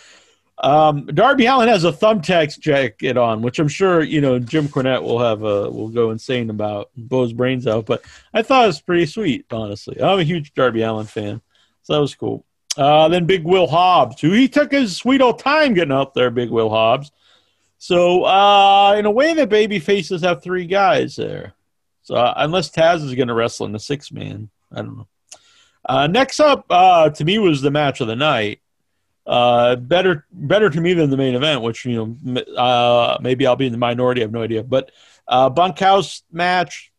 Um, 0.59 1.07
Darby 1.07 1.47
Allin 1.47 1.69
has 1.69 1.85
a 1.85 1.93
thumbtacks 1.93 2.59
jacket 2.59 3.19
on, 3.19 3.43
which 3.43 3.59
I'm 3.59 3.69
sure 3.69 4.03
you 4.03 4.21
know 4.21 4.39
Jim 4.39 4.69
Cornette 4.69 5.03
will 5.03 5.19
have 5.19 5.43
a 5.43 5.71
will 5.71 5.89
go 5.89 6.11
insane 6.11 6.49
about, 6.51 6.91
his 6.97 7.33
brains 7.33 7.67
out. 7.67 7.87
But 7.87 8.03
I 8.33 8.43
thought 8.43 8.65
it 8.65 8.69
was 8.69 8.81
pretty 8.81 9.07
sweet, 9.07 9.47
honestly. 9.51 10.01
I'm 10.01 10.19
a 10.19 10.25
huge 10.25 10.55
Darby 10.55 10.83
Allin 10.83 11.07
fan, 11.07 11.43
so 11.83 11.93
that 11.93 12.01
was 12.01 12.15
cool. 12.15 12.45
Uh, 12.77 13.09
then 13.09 13.27
Big 13.27 13.45
Will 13.45 13.67
Hobbs, 13.67 14.21
who 14.21 14.33
he 14.33 14.49
took 14.49 14.73
his 14.73 14.97
sweet 14.97 15.21
old 15.21 15.39
time 15.39 15.75
getting 15.75 15.93
up 15.93 16.15
there, 16.15 16.31
Big 16.31 16.51
Will 16.51 16.71
Hobbs. 16.71 17.11
So, 17.79 18.25
uh, 18.25 18.95
in 18.99 19.07
a 19.07 19.11
way, 19.11 19.35
the 19.35 19.47
baby 19.47 19.79
faces 19.79 20.23
have 20.23 20.43
three 20.43 20.67
guys 20.67 21.17
there. 21.17 21.55
So, 22.03 22.15
uh, 22.15 22.35
unless 22.37 22.71
Taz 22.71 23.05
is 23.05 23.15
going 23.15 23.29
to 23.29 23.35
wrestle 23.35 23.67
in 23.67 23.73
the 23.73 23.79
six 23.79 24.11
man, 24.11 24.51
I 24.73 24.77
don't 24.77 24.97
know. 24.97 25.09
Uh, 25.89 26.07
next 26.07 26.41
up, 26.41 26.67
uh, 26.71 27.11
to 27.11 27.25
me, 27.25 27.39
was 27.39 27.63
the 27.63 27.71
match 27.71 28.01
of 28.01 28.09
the 28.09 28.17
night. 28.17 28.61
Uh, 29.27 29.77
better, 29.77 30.25
better 30.33 30.71
to 30.71 30.81
me 30.81 30.95
than 30.95 31.11
the 31.11 31.17
main 31.17 31.35
event, 31.35 31.61
which 31.63 31.85
you 31.85 32.17
know, 32.25 32.41
uh, 32.57 33.19
maybe 33.21 33.47
I'll 33.47 33.57
be 33.57 33.67
in 33.67 33.73
the 33.73 33.79
minority. 33.79 34.21
I 34.21 34.25
have 34.25 34.33
no 34.33 34.43
idea, 34.43 34.63
but 34.63 34.91
uh, 35.27 35.51
bunkhouse 35.51 36.23
match. 36.31 36.93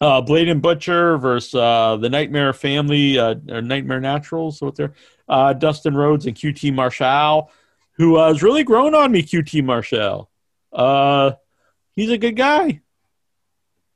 uh, 0.00 0.20
Blade 0.20 0.48
and 0.48 0.60
Butcher 0.60 1.16
versus 1.18 1.54
uh, 1.54 1.96
the 1.96 2.08
Nightmare 2.10 2.52
Family, 2.52 3.18
uh, 3.18 3.36
or 3.48 3.62
Nightmare 3.62 4.00
Naturals, 4.00 4.60
what 4.60 4.74
they're 4.74 4.94
uh, 5.28 5.52
Dustin 5.52 5.94
Rhodes 5.94 6.26
and 6.26 6.36
QT 6.36 6.74
Marshall, 6.74 7.50
who 7.92 8.16
uh, 8.16 8.28
has 8.28 8.42
really 8.42 8.64
grown 8.64 8.94
on 8.94 9.12
me. 9.12 9.22
QT 9.22 9.64
Marshall, 9.64 10.28
uh, 10.72 11.32
he's 11.92 12.10
a 12.10 12.18
good 12.18 12.36
guy 12.36 12.80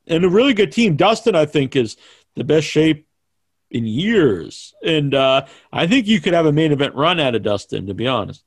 and 0.06 0.24
a 0.24 0.28
really 0.28 0.54
good 0.54 0.72
team. 0.72 0.96
Dustin, 0.96 1.34
I 1.34 1.46
think, 1.46 1.74
is 1.76 1.96
the 2.36 2.44
best 2.44 2.66
shape 2.66 3.06
in 3.70 3.86
years, 3.86 4.74
and 4.84 5.14
uh, 5.14 5.46
I 5.72 5.86
think 5.86 6.06
you 6.06 6.20
could 6.20 6.34
have 6.34 6.46
a 6.46 6.52
main 6.52 6.72
event 6.72 6.94
run 6.94 7.20
out 7.20 7.34
of 7.34 7.42
Dustin. 7.42 7.86
To 7.86 7.94
be 7.94 8.06
honest, 8.06 8.42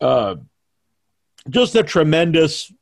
uh, 0.00 0.36
just 1.48 1.74
a 1.74 1.82
tremendous, 1.82 2.72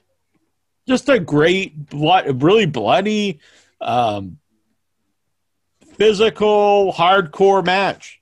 just 0.86 1.08
a 1.08 1.18
great, 1.18 1.74
really 1.92 2.66
bloody 2.66 3.40
um, 3.80 4.38
physical, 5.94 6.92
hardcore 6.92 7.64
match. 7.64 8.20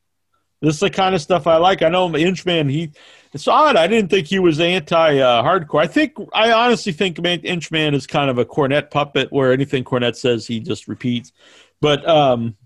This 0.61 0.75
is 0.75 0.81
the 0.81 0.91
kind 0.91 1.15
of 1.15 1.21
stuff 1.21 1.47
I 1.47 1.57
like. 1.57 1.83
I 1.83 1.89
know 1.89 2.09
Inchman, 2.09 2.71
he 2.71 2.91
it's 3.33 3.47
odd. 3.47 3.77
I 3.77 3.87
didn't 3.87 4.11
think 4.11 4.27
he 4.27 4.39
was 4.39 4.59
anti 4.59 5.19
uh, 5.19 5.43
hardcore. 5.43 5.83
I 5.83 5.87
think 5.87 6.17
I 6.33 6.53
honestly 6.53 6.93
think 6.93 7.19
Inchman 7.19 7.95
is 7.95 8.07
kind 8.07 8.31
of 8.31 8.39
a 8.39 8.45
Cornette 8.45 8.91
puppet 8.91 9.31
where 9.31 9.53
anything 9.53 9.85
Cornette 9.85 10.17
says 10.17 10.47
he 10.47 10.61
just 10.61 10.89
repeats. 10.89 11.33
But 11.81 12.09
um, 12.09 12.57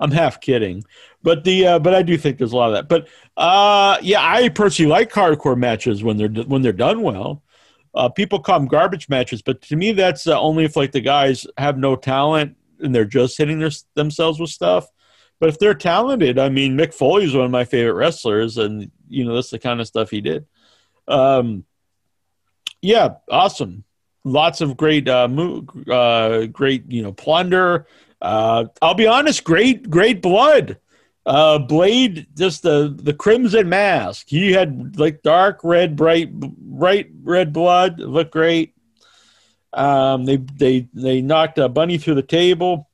I'm 0.00 0.10
half 0.10 0.40
kidding. 0.40 0.84
But 1.22 1.44
the 1.44 1.66
uh, 1.66 1.78
but 1.78 1.94
I 1.94 2.02
do 2.02 2.16
think 2.16 2.38
there's 2.38 2.52
a 2.52 2.56
lot 2.56 2.70
of 2.70 2.74
that. 2.74 2.88
But 2.88 3.08
uh, 3.36 3.98
yeah, 4.02 4.20
I 4.22 4.48
personally 4.48 4.90
like 4.90 5.12
hardcore 5.12 5.56
matches 5.56 6.04
when 6.04 6.16
they're 6.16 6.44
when 6.44 6.62
they're 6.62 6.72
done 6.72 7.02
well. 7.02 7.42
Uh, 7.94 8.08
people 8.08 8.38
call 8.38 8.60
them 8.60 8.68
garbage 8.68 9.08
matches, 9.08 9.42
but 9.42 9.60
to 9.62 9.74
me, 9.74 9.92
that's 9.92 10.26
uh, 10.26 10.38
only 10.40 10.64
if 10.64 10.76
like 10.76 10.92
the 10.92 11.00
guys 11.00 11.46
have 11.56 11.78
no 11.78 11.96
talent 11.96 12.56
and 12.80 12.94
they're 12.94 13.04
just 13.04 13.36
hitting 13.38 13.58
their, 13.58 13.70
themselves 13.94 14.38
with 14.38 14.50
stuff. 14.50 14.86
But 15.40 15.48
if 15.48 15.58
they're 15.58 15.74
talented, 15.74 16.38
I 16.38 16.48
mean, 16.48 16.76
Mick 16.76 16.92
Foley 16.92 17.24
is 17.24 17.34
one 17.34 17.44
of 17.44 17.50
my 17.50 17.64
favorite 17.64 17.94
wrestlers, 17.94 18.58
and 18.58 18.90
you 19.08 19.24
know 19.24 19.34
that's 19.34 19.50
the 19.50 19.58
kind 19.58 19.80
of 19.80 19.86
stuff 19.86 20.10
he 20.10 20.20
did. 20.20 20.46
Um, 21.06 21.64
yeah, 22.82 23.14
awesome. 23.30 23.84
Lots 24.24 24.60
of 24.60 24.76
great, 24.76 25.08
uh, 25.08 25.28
mo- 25.28 25.66
uh, 25.90 26.46
great, 26.46 26.90
you 26.90 27.02
know, 27.02 27.12
plunder. 27.12 27.86
Uh, 28.20 28.66
I'll 28.82 28.94
be 28.94 29.06
honest, 29.06 29.44
great, 29.44 29.88
great 29.88 30.20
blood. 30.22 30.78
Uh, 31.26 31.58
Blade, 31.58 32.26
just 32.34 32.62
the 32.62 32.94
the 32.96 33.12
crimson 33.12 33.68
mask. 33.68 34.28
He 34.28 34.52
had 34.52 34.98
like 34.98 35.22
dark 35.22 35.60
red, 35.62 35.94
bright, 35.94 36.32
bright 36.32 37.10
red 37.22 37.52
blood. 37.52 38.00
Looked 38.00 38.32
great. 38.32 38.74
Um, 39.74 40.24
they 40.24 40.36
they 40.36 40.88
they 40.94 41.20
knocked 41.20 41.58
a 41.58 41.68
bunny 41.68 41.98
through 41.98 42.14
the 42.14 42.22
table. 42.22 42.88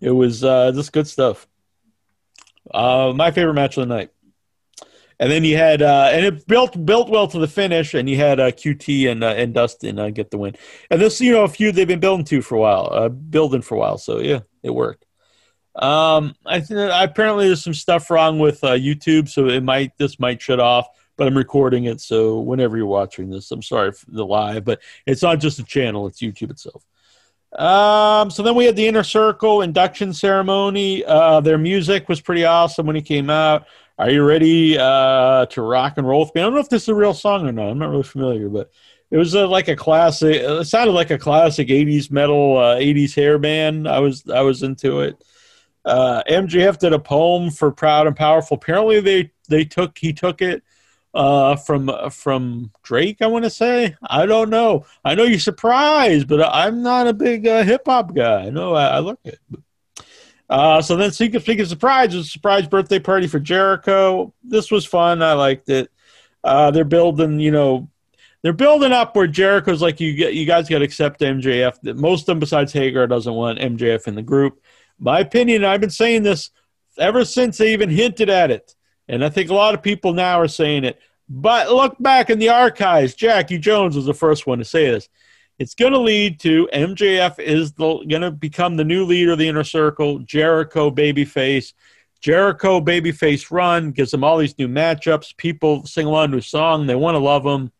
It 0.00 0.10
was 0.10 0.42
uh, 0.42 0.72
just 0.72 0.92
good 0.92 1.06
stuff. 1.06 1.46
Uh, 2.72 3.12
my 3.14 3.30
favorite 3.30 3.54
match 3.54 3.76
of 3.76 3.86
the 3.86 3.94
night. 3.94 4.13
And 5.24 5.32
then 5.32 5.42
you 5.42 5.56
had, 5.56 5.80
uh, 5.80 6.10
and 6.12 6.26
it 6.26 6.46
built 6.46 6.84
built 6.84 7.08
well 7.08 7.26
to 7.28 7.38
the 7.38 7.48
finish, 7.48 7.94
and 7.94 8.10
you 8.10 8.18
had 8.18 8.38
uh, 8.38 8.50
QT 8.50 9.10
and 9.10 9.24
uh, 9.24 9.28
and 9.28 9.54
Dustin 9.54 9.98
uh, 9.98 10.10
get 10.10 10.30
the 10.30 10.36
win. 10.36 10.54
And 10.90 11.00
this, 11.00 11.18
you 11.18 11.32
know, 11.32 11.44
a 11.44 11.48
feud 11.48 11.74
they've 11.74 11.88
been 11.88 11.98
building 11.98 12.26
to 12.26 12.42
for 12.42 12.56
a 12.56 12.60
while, 12.60 12.90
uh, 12.92 13.08
building 13.08 13.62
for 13.62 13.76
a 13.76 13.78
while. 13.78 13.96
So 13.96 14.18
yeah, 14.18 14.40
it 14.62 14.68
worked. 14.68 15.06
Um, 15.76 16.34
I 16.44 16.60
think 16.60 16.90
apparently 16.92 17.46
there's 17.46 17.64
some 17.64 17.72
stuff 17.72 18.10
wrong 18.10 18.38
with 18.38 18.62
uh, 18.62 18.72
YouTube, 18.72 19.30
so 19.30 19.48
it 19.48 19.62
might 19.62 19.96
this 19.96 20.20
might 20.20 20.42
shut 20.42 20.60
off. 20.60 20.88
But 21.16 21.26
I'm 21.26 21.38
recording 21.38 21.84
it, 21.84 22.02
so 22.02 22.40
whenever 22.40 22.76
you're 22.76 22.84
watching 22.84 23.30
this, 23.30 23.50
I'm 23.50 23.62
sorry 23.62 23.92
for 23.92 24.04
the 24.10 24.26
live, 24.26 24.66
but 24.66 24.82
it's 25.06 25.22
not 25.22 25.40
just 25.40 25.58
a 25.58 25.64
channel; 25.64 26.06
it's 26.06 26.20
YouTube 26.20 26.50
itself. 26.50 26.84
Um, 27.58 28.30
so 28.30 28.42
then 28.42 28.56
we 28.56 28.66
had 28.66 28.76
the 28.76 28.86
inner 28.86 29.04
circle 29.04 29.62
induction 29.62 30.12
ceremony. 30.12 31.02
Uh, 31.02 31.40
their 31.40 31.56
music 31.56 32.10
was 32.10 32.20
pretty 32.20 32.44
awesome 32.44 32.86
when 32.86 32.96
it 32.96 33.06
came 33.06 33.30
out. 33.30 33.66
Are 33.98 34.10
you 34.10 34.24
ready 34.24 34.76
uh, 34.76 35.46
to 35.46 35.62
rock 35.62 35.94
and 35.98 36.06
roll 36.06 36.20
with 36.24 36.34
me? 36.34 36.40
I 36.40 36.44
don't 36.44 36.54
know 36.54 36.60
if 36.60 36.68
this 36.68 36.82
is 36.82 36.88
a 36.88 36.94
real 36.94 37.14
song 37.14 37.46
or 37.46 37.52
not. 37.52 37.68
I'm 37.68 37.78
not 37.78 37.90
really 37.90 38.02
familiar, 38.02 38.48
but 38.48 38.70
it 39.10 39.16
was 39.16 39.34
like 39.34 39.68
a 39.68 39.76
classic. 39.76 40.36
It 40.42 40.66
sounded 40.66 40.92
like 40.92 41.10
a 41.10 41.18
classic 41.18 41.68
'80s 41.68 42.10
metal, 42.10 42.58
uh, 42.58 42.76
'80s 42.76 43.14
hair 43.14 43.38
band. 43.38 43.86
I 43.88 44.00
was 44.00 44.28
I 44.28 44.40
was 44.40 44.62
into 44.64 45.00
it. 45.00 45.22
Uh, 45.84 46.22
MJF 46.28 46.78
did 46.78 46.92
a 46.92 46.98
poem 46.98 47.50
for 47.50 47.70
"Proud 47.70 48.08
and 48.08 48.16
Powerful." 48.16 48.56
Apparently, 48.56 49.00
they 49.00 49.30
they 49.48 49.64
took 49.64 49.96
he 49.96 50.12
took 50.12 50.42
it 50.42 50.64
uh, 51.14 51.54
from 51.54 51.90
from 52.10 52.72
Drake. 52.82 53.22
I 53.22 53.28
want 53.28 53.44
to 53.44 53.50
say 53.50 53.96
I 54.02 54.26
don't 54.26 54.50
know. 54.50 54.86
I 55.04 55.14
know 55.14 55.22
you're 55.22 55.38
surprised, 55.38 56.26
but 56.26 56.42
I'm 56.42 56.82
not 56.82 57.06
a 57.06 57.12
big 57.14 57.46
uh, 57.46 57.62
hip 57.62 57.82
hop 57.86 58.12
guy. 58.14 58.50
No, 58.50 58.74
I, 58.74 58.96
I 58.96 58.98
look 58.98 59.20
it. 59.24 59.38
Uh, 60.54 60.80
so 60.80 60.96
then, 60.96 61.10
speaking 61.10 61.60
of 61.60 61.68
surprise, 61.68 62.14
was 62.14 62.26
a 62.26 62.30
surprise 62.30 62.66
birthday 62.68 62.98
party 62.98 63.26
for 63.26 63.40
Jericho. 63.40 64.32
This 64.42 64.70
was 64.70 64.84
fun. 64.86 65.22
I 65.22 65.32
liked 65.32 65.68
it. 65.68 65.90
Uh, 66.44 66.70
they're 66.70 66.84
building, 66.84 67.40
you 67.40 67.50
know, 67.50 67.88
they're 68.42 68.52
building 68.52 68.92
up 68.92 69.16
where 69.16 69.26
Jericho's 69.26 69.82
like, 69.82 70.00
you 70.00 70.14
get, 70.14 70.34
you 70.34 70.46
guys 70.46 70.68
got 70.68 70.78
to 70.78 70.84
accept 70.84 71.20
MJF. 71.20 71.80
That 71.82 71.96
most 71.96 72.22
of 72.22 72.26
them, 72.26 72.38
besides 72.38 72.72
Hager, 72.72 73.06
doesn't 73.06 73.32
want 73.32 73.58
MJF 73.58 74.06
in 74.06 74.14
the 74.14 74.22
group 74.22 74.60
my 74.98 75.20
opinion, 75.20 75.64
I've 75.64 75.80
been 75.80 75.90
saying 75.90 76.22
this 76.22 76.50
ever 76.98 77.24
since 77.24 77.58
they 77.58 77.72
even 77.72 77.90
hinted 77.90 78.28
at 78.28 78.50
it. 78.50 78.74
And 79.08 79.24
I 79.24 79.28
think 79.28 79.50
a 79.50 79.54
lot 79.54 79.74
of 79.74 79.82
people 79.82 80.12
now 80.14 80.40
are 80.40 80.48
saying 80.48 80.84
it. 80.84 80.98
But 81.28 81.70
look 81.70 81.96
back 82.00 82.30
in 82.30 82.38
the 82.38 82.50
archives. 82.50 83.14
Jackie 83.14 83.58
Jones 83.58 83.96
was 83.96 84.06
the 84.06 84.14
first 84.14 84.46
one 84.46 84.58
to 84.58 84.64
say 84.64 84.90
this. 84.90 85.08
It's 85.58 85.74
going 85.74 85.92
to 85.92 85.98
lead 85.98 86.40
to 86.40 86.68
MJF 86.72 87.38
is 87.38 87.70
going 87.72 88.08
to 88.08 88.30
become 88.30 88.76
the 88.76 88.84
new 88.84 89.04
leader 89.04 89.32
of 89.32 89.38
the 89.38 89.48
inner 89.48 89.64
circle. 89.64 90.18
Jericho 90.20 90.90
babyface. 90.90 91.74
Jericho 92.20 92.80
babyface 92.80 93.50
run 93.50 93.92
gives 93.92 94.10
them 94.10 94.24
all 94.24 94.38
these 94.38 94.58
new 94.58 94.66
matchups. 94.66 95.36
People 95.36 95.84
sing 95.86 96.06
along 96.06 96.32
to 96.32 96.38
a 96.38 96.42
song. 96.42 96.86
They 96.86 96.94
want 96.94 97.14
to 97.14 97.18
love 97.20 97.44
them. 97.44 97.70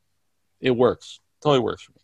It 0.61 0.71
works. 0.71 1.21
Totally 1.43 1.61
works. 1.61 1.83
for 1.83 1.93
me. 1.93 2.01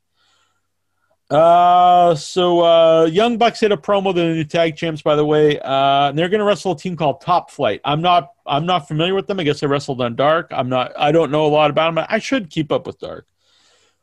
Uh, 1.30 2.16
so 2.16 2.60
uh, 2.64 3.04
Young 3.04 3.38
Bucks 3.38 3.60
hit 3.60 3.70
a 3.70 3.76
promo. 3.76 4.12
the 4.12 4.24
new 4.24 4.42
tag 4.42 4.74
champs, 4.74 5.00
by 5.00 5.14
the 5.14 5.24
way. 5.24 5.60
Uh, 5.62 6.10
they're 6.12 6.28
going 6.28 6.40
to 6.40 6.44
wrestle 6.44 6.72
a 6.72 6.76
team 6.76 6.96
called 6.96 7.20
Top 7.20 7.50
Flight. 7.52 7.80
I'm 7.84 8.02
not. 8.02 8.32
I'm 8.44 8.66
not 8.66 8.88
familiar 8.88 9.14
with 9.14 9.28
them. 9.28 9.38
I 9.38 9.44
guess 9.44 9.60
they 9.60 9.68
wrestled 9.68 10.00
on 10.00 10.16
Dark. 10.16 10.48
I'm 10.50 10.68
not. 10.68 10.92
I 10.98 11.12
don't 11.12 11.30
know 11.30 11.46
a 11.46 11.48
lot 11.48 11.70
about 11.70 11.94
them. 11.94 12.04
I 12.08 12.18
should 12.18 12.50
keep 12.50 12.72
up 12.72 12.86
with 12.86 12.98
Dark. 12.98 13.26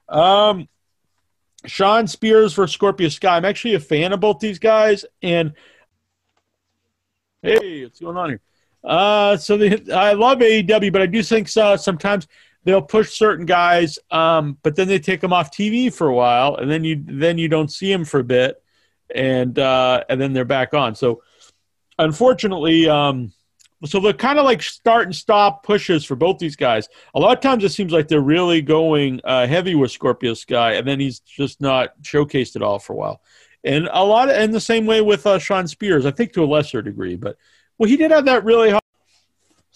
Um, 0.07 0.69
Shawn 1.67 2.07
Spears 2.07 2.53
for 2.53 2.67
Scorpio 2.67 3.09
Sky. 3.09 3.38
I'm 3.38 3.45
actually 3.45 3.75
a 3.75 3.79
fan 3.79 4.13
of 4.13 4.19
both 4.19 4.39
these 4.39 4.59
guys. 4.59 5.05
And 5.21 5.53
hey, 7.41 7.83
what's 7.83 8.00
going 8.00 8.17
on 8.17 8.29
here? 8.29 8.41
Uh, 8.83 9.38
so 9.38 9.55
I 9.93 10.13
love 10.13 10.39
AEW, 10.39 10.91
but 10.93 11.01
I 11.01 11.07
do 11.07 11.21
think 11.21 11.55
uh, 11.57 11.77
sometimes 11.77 12.27
they'll 12.63 12.81
push 12.81 13.17
certain 13.17 13.45
guys, 13.45 14.00
um, 14.12 14.57
but 14.63 14.75
then 14.75 14.88
they 14.88 15.00
take 15.00 15.21
them 15.21 15.33
off 15.33 15.51
TV 15.51 15.93
for 15.93 16.07
a 16.07 16.13
while, 16.13 16.55
and 16.55 16.69
then 16.69 16.83
you 16.83 17.03
then 17.05 17.38
you 17.38 17.47
don't 17.47 17.71
see 17.71 17.91
them 17.91 18.05
for 18.05 18.19
a 18.19 18.24
bit, 18.24 18.62
and 19.13 19.57
uh, 19.59 20.03
and 20.09 20.21
then 20.21 20.33
they're 20.33 20.45
back 20.45 20.74
on. 20.74 20.95
So 20.95 21.21
unfortunately, 22.00 22.88
um, 22.88 23.33
so 23.86 24.00
they're 24.00 24.13
kind 24.13 24.39
of 24.39 24.46
like 24.46 24.63
start 24.63 25.05
and 25.05 25.15
stop 25.15 25.63
pushes 25.63 26.03
for 26.03 26.15
both 26.15 26.39
these 26.39 26.55
guys. 26.55 26.89
A 27.13 27.19
lot 27.19 27.38
of 27.38 27.41
times 27.41 27.63
it 27.63 27.69
seems 27.69 27.91
like 27.91 28.07
they're 28.07 28.22
really 28.22 28.62
going 28.62 29.22
uh, 29.24 29.46
heavy 29.46 29.75
with 29.75 29.91
Scorpio 29.91 30.34
Sky, 30.34 30.74
and 30.74 30.88
then 30.88 31.00
he's 31.00 31.19
just 31.19 31.62
not 31.62 32.01
showcased 32.01 32.55
at 32.55 32.63
all 32.63 32.79
for 32.79 32.93
a 32.93 32.96
while. 32.96 33.22
And 33.63 33.89
a 33.91 34.03
lot, 34.03 34.29
of, 34.29 34.36
and 34.36 34.53
the 34.53 34.62
same 34.62 34.86
way 34.86 35.01
with 35.01 35.27
uh, 35.27 35.39
Shawn 35.39 35.67
Spears, 35.67 36.05
I 36.05 36.12
think 36.12 36.34
to 36.34 36.43
a 36.43 36.46
lesser 36.46 36.81
degree, 36.81 37.15
but 37.15 37.38
well, 37.77 37.89
he 37.89 37.98
did 37.98 38.12
have 38.12 38.25
that 38.25 38.43
really 38.43 38.72
hard 38.72 38.81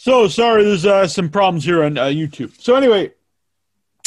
so 0.02 0.28
sorry, 0.28 0.64
there's 0.64 0.84
uh, 0.84 1.06
some 1.06 1.30
problems 1.30 1.64
here 1.64 1.84
on 1.84 1.96
uh, 1.96 2.06
YouTube. 2.06 2.60
So 2.60 2.74
anyway, 2.74 3.12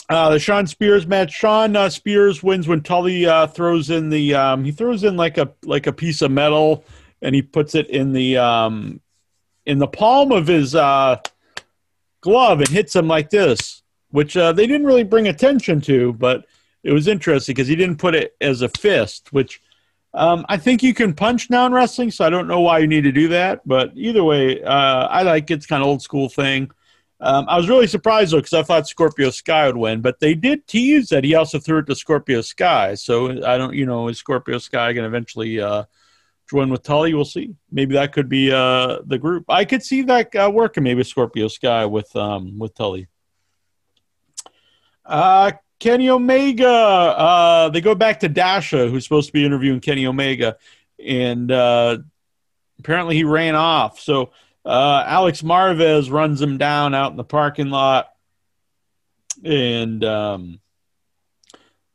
uh, 0.09 0.31
the 0.31 0.41
Shawn 0.41 0.67
Spears 0.67 1.07
match. 1.07 1.33
Shawn 1.33 1.77
uh, 1.77 1.89
Spears 1.89 2.43
wins 2.43 2.67
when 2.67 2.81
Tully 2.81 3.27
throws 3.53 3.91
in 3.91 4.09
the 4.09 4.35
um, 4.35 4.65
he 4.65 4.73
throws 4.73 5.05
in 5.05 5.17
like 5.17 5.39
a 5.39 5.53
like 5.63 5.87
a 5.87 5.93
piece 5.93 6.21
of 6.21 6.33
metal 6.33 6.85
and 7.23 7.33
he 7.33 7.43
puts 7.43 7.77
it 7.77 7.89
in 7.91 8.13
the 8.13 8.39
um, 8.39 9.01
in 9.66 9.78
the 9.78 9.87
palm 9.87 10.33
of 10.33 10.47
his 10.47 10.75
uh, 10.75 11.16
glove 12.21 12.61
and 12.61 12.68
hits 12.68 12.94
him 12.94 13.09
like 13.09 13.30
this, 13.30 13.83
which 14.11 14.37
uh, 14.37 14.52
they 14.52 14.66
didn't 14.66 14.87
really 14.87 15.04
bring 15.04 15.28
attention 15.28 15.80
to, 15.83 16.12
but 16.14 16.47
it 16.83 16.92
was 16.92 17.09
interesting 17.09 17.54
because 17.54 17.68
he 17.68 17.76
didn't 17.76 17.99
put 17.99 18.14
it 18.14 18.37
as 18.40 18.62
a 18.62 18.68
fist, 18.68 19.33
which 19.33 19.61
um, 20.12 20.47
I 20.49 20.56
think 20.56 20.83
you 20.83 20.94
can 20.94 21.12
punch 21.12 21.50
now 21.50 21.66
in 21.66 21.73
wrestling, 21.73 22.11
so 22.11 22.25
I 22.25 22.30
don't 22.30 22.47
know 22.47 22.61
why 22.61 22.78
you 22.78 22.87
need 22.87 23.02
to 23.02 23.12
do 23.12 23.28
that. 23.28 23.66
But 23.66 23.92
either 23.94 24.23
way, 24.23 24.62
uh, 24.62 25.09
I 25.09 25.23
like. 25.23 25.50
It's 25.50 25.66
kind 25.66 25.83
of 25.83 25.88
old 25.88 26.02
school 26.02 26.28
thing. 26.28 26.71
Um, 27.21 27.47
I 27.49 27.56
was 27.56 27.68
really 27.68 27.87
surprised 27.87 28.33
though 28.33 28.38
because 28.38 28.52
I 28.52 28.62
thought 28.62 28.87
Scorpio 28.87 29.30
Sky 29.30 29.66
would 29.66 29.76
win, 29.76 30.02
but 30.02 30.21
they 30.21 30.35
did 30.35 30.66
tease 30.66 31.09
that 31.09 31.25
he 31.25 31.35
also 31.35 31.59
threw 31.59 31.78
it 31.78 31.87
to 31.87 31.94
Scorpio 31.94 32.42
Sky. 32.42 32.94
So 32.94 33.30
I 33.44 33.56
don't, 33.56 33.75
you 33.75 33.87
know, 33.87 34.09
is 34.09 34.18
Scorpio 34.18 34.59
Sky 34.59 34.92
going 34.92 35.04
to 35.04 35.09
eventually 35.09 35.61
uh, 35.61 35.85
join 36.49 36.71
with 36.71 36.83
Tully? 36.83 37.15
We'll 37.15 37.25
see. 37.25 37.55
Maybe 37.71 37.95
that 37.95 38.13
could 38.13 38.29
be 38.29 38.53
uh, 38.53 38.99
the 39.07 39.19
group. 39.19 39.45
I 39.49 39.65
could 39.65 39.83
see 39.83 40.03
that 40.03 40.35
uh, 40.35 40.51
working. 40.53 40.85
Maybe 40.85 41.03
Scorpio 41.05 41.49
Sky 41.49 41.87
with 41.87 42.15
um, 42.17 42.59
with 42.59 42.75
Tully. 42.75 43.09
Uh, 45.05 45.53
Kenny 45.81 46.09
Omega. 46.09 46.69
Uh, 46.69 47.69
they 47.69 47.81
go 47.81 47.95
back 47.95 48.21
to 48.21 48.29
Dasha, 48.29 48.89
who's 48.89 49.05
supposed 49.05 49.29
to 49.29 49.33
be 49.33 49.45
interviewing 49.45 49.81
Kenny 49.81 50.07
Omega, 50.07 50.57
and 51.05 51.51
uh, 51.51 51.99
apparently 52.79 53.17
he 53.17 53.25
ran 53.25 53.55
off. 53.55 54.01
So 54.01 54.33
uh, 54.65 55.05
Alex 55.07 55.43
Marvez 55.43 56.11
runs 56.11 56.41
him 56.41 56.59
down 56.59 56.95
out 56.95 57.11
in 57.11 57.17
the 57.17 57.25
parking 57.25 57.71
lot, 57.71 58.09
and 59.45 60.03
um, 60.05 60.61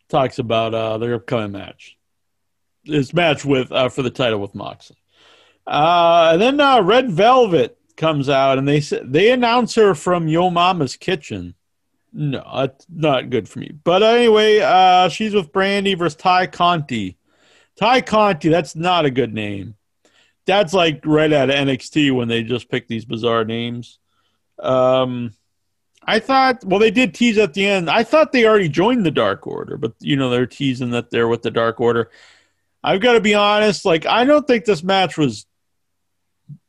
talks 0.09 0.39
about 0.39 0.73
uh, 0.73 0.97
their 0.97 1.15
upcoming 1.15 1.51
match. 1.51 1.97
His 2.89 3.13
match 3.13 3.45
with 3.45 3.71
uh, 3.71 3.89
for 3.89 4.01
the 4.01 4.09
title 4.09 4.39
with 4.39 4.55
Moxley. 4.55 4.97
Uh, 5.65 6.31
and 6.33 6.41
then 6.41 6.59
uh, 6.59 6.81
Red 6.81 7.11
Velvet 7.11 7.77
comes 7.95 8.29
out, 8.29 8.57
and 8.57 8.67
they 8.67 8.79
they 8.79 9.31
announce 9.31 9.75
her 9.75 9.93
from 9.93 10.27
Yo 10.27 10.49
Mama's 10.49 10.95
Kitchen. 10.95 11.53
No, 12.11 12.43
that's 12.55 12.87
not 12.89 13.29
good 13.29 13.47
for 13.47 13.59
me. 13.59 13.71
But 13.83 14.01
anyway, 14.01 14.59
uh, 14.59 15.09
she's 15.09 15.33
with 15.33 15.51
Brandi 15.51 15.97
versus 15.97 16.15
Tay 16.15 16.47
Conti. 16.47 17.17
Tay 17.75 18.01
Conti, 18.01 18.49
that's 18.49 18.75
not 18.75 19.05
a 19.05 19.11
good 19.11 19.33
name. 19.33 19.75
That's 20.45 20.73
like 20.73 21.01
right 21.05 21.31
out 21.31 21.51
of 21.51 21.55
NXT 21.55 22.15
when 22.15 22.27
they 22.27 22.41
just 22.41 22.69
pick 22.69 22.87
these 22.87 23.05
bizarre 23.05 23.45
names. 23.45 23.99
Um, 24.57 25.33
I 26.03 26.19
thought, 26.19 26.65
well, 26.65 26.79
they 26.79 26.89
did 26.89 27.13
tease 27.13 27.37
at 27.37 27.53
the 27.53 27.65
end. 27.67 27.89
I 27.89 28.03
thought 28.03 28.31
they 28.31 28.45
already 28.45 28.69
joined 28.69 29.05
the 29.05 29.11
Dark 29.11 29.45
Order, 29.45 29.77
but 29.77 29.93
you 29.99 30.15
know 30.15 30.29
they're 30.29 30.47
teasing 30.47 30.89
that 30.91 31.11
they're 31.11 31.27
with 31.27 31.43
the 31.43 31.51
Dark 31.51 31.79
Order. 31.79 32.09
I've 32.83 33.01
got 33.01 33.13
to 33.13 33.21
be 33.21 33.35
honest, 33.35 33.85
like 33.85 34.05
I 34.05 34.25
don't 34.25 34.47
think 34.47 34.65
this 34.65 34.83
match 34.83 35.17
was 35.17 35.45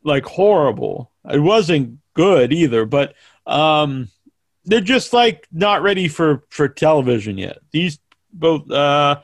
like 0.03 0.25
horrible. 0.25 1.11
It 1.31 1.41
wasn't 1.41 1.99
good 2.15 2.53
either, 2.53 2.85
but 2.85 3.15
um, 3.47 4.09
they're 4.65 4.81
just 4.81 5.13
like 5.13 5.47
not 5.53 5.83
ready 5.83 6.09
for 6.09 6.45
for 6.49 6.69
television 6.69 7.39
yet. 7.39 7.59
These 7.71 7.99
both 8.33 8.71
uh, 8.71 9.21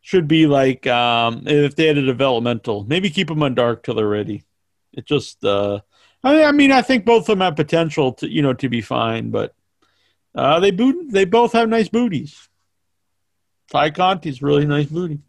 should 0.00 0.28
be 0.28 0.46
like 0.46 0.86
um, 0.86 1.42
if 1.46 1.76
they 1.76 1.86
had 1.86 1.98
a 1.98 2.06
developmental, 2.06 2.84
maybe 2.84 3.10
keep 3.10 3.28
them 3.28 3.42
on 3.42 3.54
dark 3.54 3.82
till 3.82 3.94
they're 3.94 4.08
ready. 4.08 4.44
It 4.92 5.06
just 5.06 5.44
uh, 5.44 5.80
I 6.22 6.52
mean 6.52 6.72
I 6.72 6.82
think 6.82 7.04
both 7.04 7.22
of 7.22 7.26
them 7.26 7.40
have 7.40 7.56
potential 7.56 8.12
to 8.14 8.28
you 8.28 8.42
know 8.42 8.54
to 8.54 8.68
be 8.68 8.80
fine, 8.80 9.30
but 9.30 9.54
uh, 10.34 10.60
they 10.60 10.70
boot 10.70 11.10
they 11.10 11.24
both 11.24 11.52
have 11.52 11.68
nice 11.68 11.88
booties. 11.88 12.48
Tay 13.70 13.90
Conti's 13.90 14.40
really 14.40 14.66
nice 14.66 14.86
booty. 14.86 15.20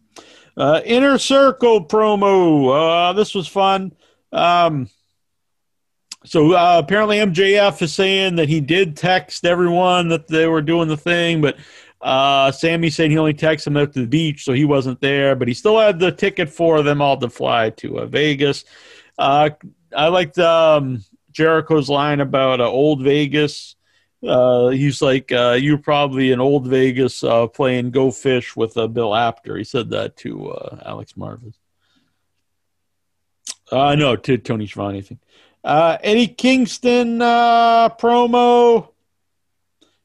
Uh, 0.59 0.81
Inner 0.83 1.17
Circle 1.17 1.85
promo. 1.85 3.09
Uh, 3.09 3.13
this 3.13 3.33
was 3.33 3.47
fun. 3.47 3.93
Um, 4.33 4.89
so 6.25 6.51
uh, 6.51 6.81
apparently 6.83 7.17
MJF 7.17 7.81
is 7.81 7.93
saying 7.93 8.35
that 8.35 8.49
he 8.49 8.59
did 8.59 8.97
text 8.97 9.45
everyone 9.45 10.09
that 10.09 10.27
they 10.27 10.47
were 10.47 10.61
doing 10.61 10.89
the 10.89 10.97
thing, 10.97 11.39
but 11.39 11.57
uh, 12.01 12.51
Sammy 12.51 12.89
said 12.89 13.09
he 13.09 13.17
only 13.17 13.33
texted 13.33 13.73
them 13.73 13.75
to 13.75 14.01
the 14.01 14.05
beach, 14.05 14.43
so 14.43 14.51
he 14.51 14.65
wasn't 14.65 14.99
there. 14.99 15.33
But 15.33 15.47
he 15.47 15.53
still 15.53 15.79
had 15.79 15.97
the 15.97 16.11
ticket 16.11 16.49
for 16.49 16.81
them 16.81 17.01
all 17.01 17.17
to 17.17 17.29
fly 17.29 17.69
to 17.71 17.99
uh, 17.99 18.05
Vegas. 18.05 18.65
Uh, 19.17 19.51
I 19.95 20.07
liked 20.09 20.37
um, 20.39 21.03
Jericho's 21.31 21.89
line 21.89 22.19
about 22.19 22.59
uh, 22.59 22.69
old 22.69 23.01
Vegas. 23.01 23.75
Uh, 24.25 24.67
he's 24.69 25.01
like, 25.01 25.31
uh, 25.31 25.57
"You're 25.59 25.77
probably 25.77 26.31
in 26.31 26.39
old 26.39 26.67
Vegas 26.67 27.23
playing 27.53 27.91
Go 27.91 28.11
Fish 28.11 28.55
with 28.55 28.73
Bill 28.73 29.15
Apter." 29.15 29.57
He 29.57 29.63
said 29.63 29.89
that 29.91 30.17
to 30.17 30.53
Alex 30.85 31.13
Marvez. 31.13 31.53
Uh, 33.71 33.95
no, 33.95 34.15
to 34.15 34.37
Tony 34.37 34.67
Schiavone. 34.67 34.99
I 34.99 35.01
think. 35.01 35.19
Uh, 35.63 35.97
Eddie 36.01 36.27
Kingston 36.27 37.21
uh, 37.21 37.89
promo 37.89 38.89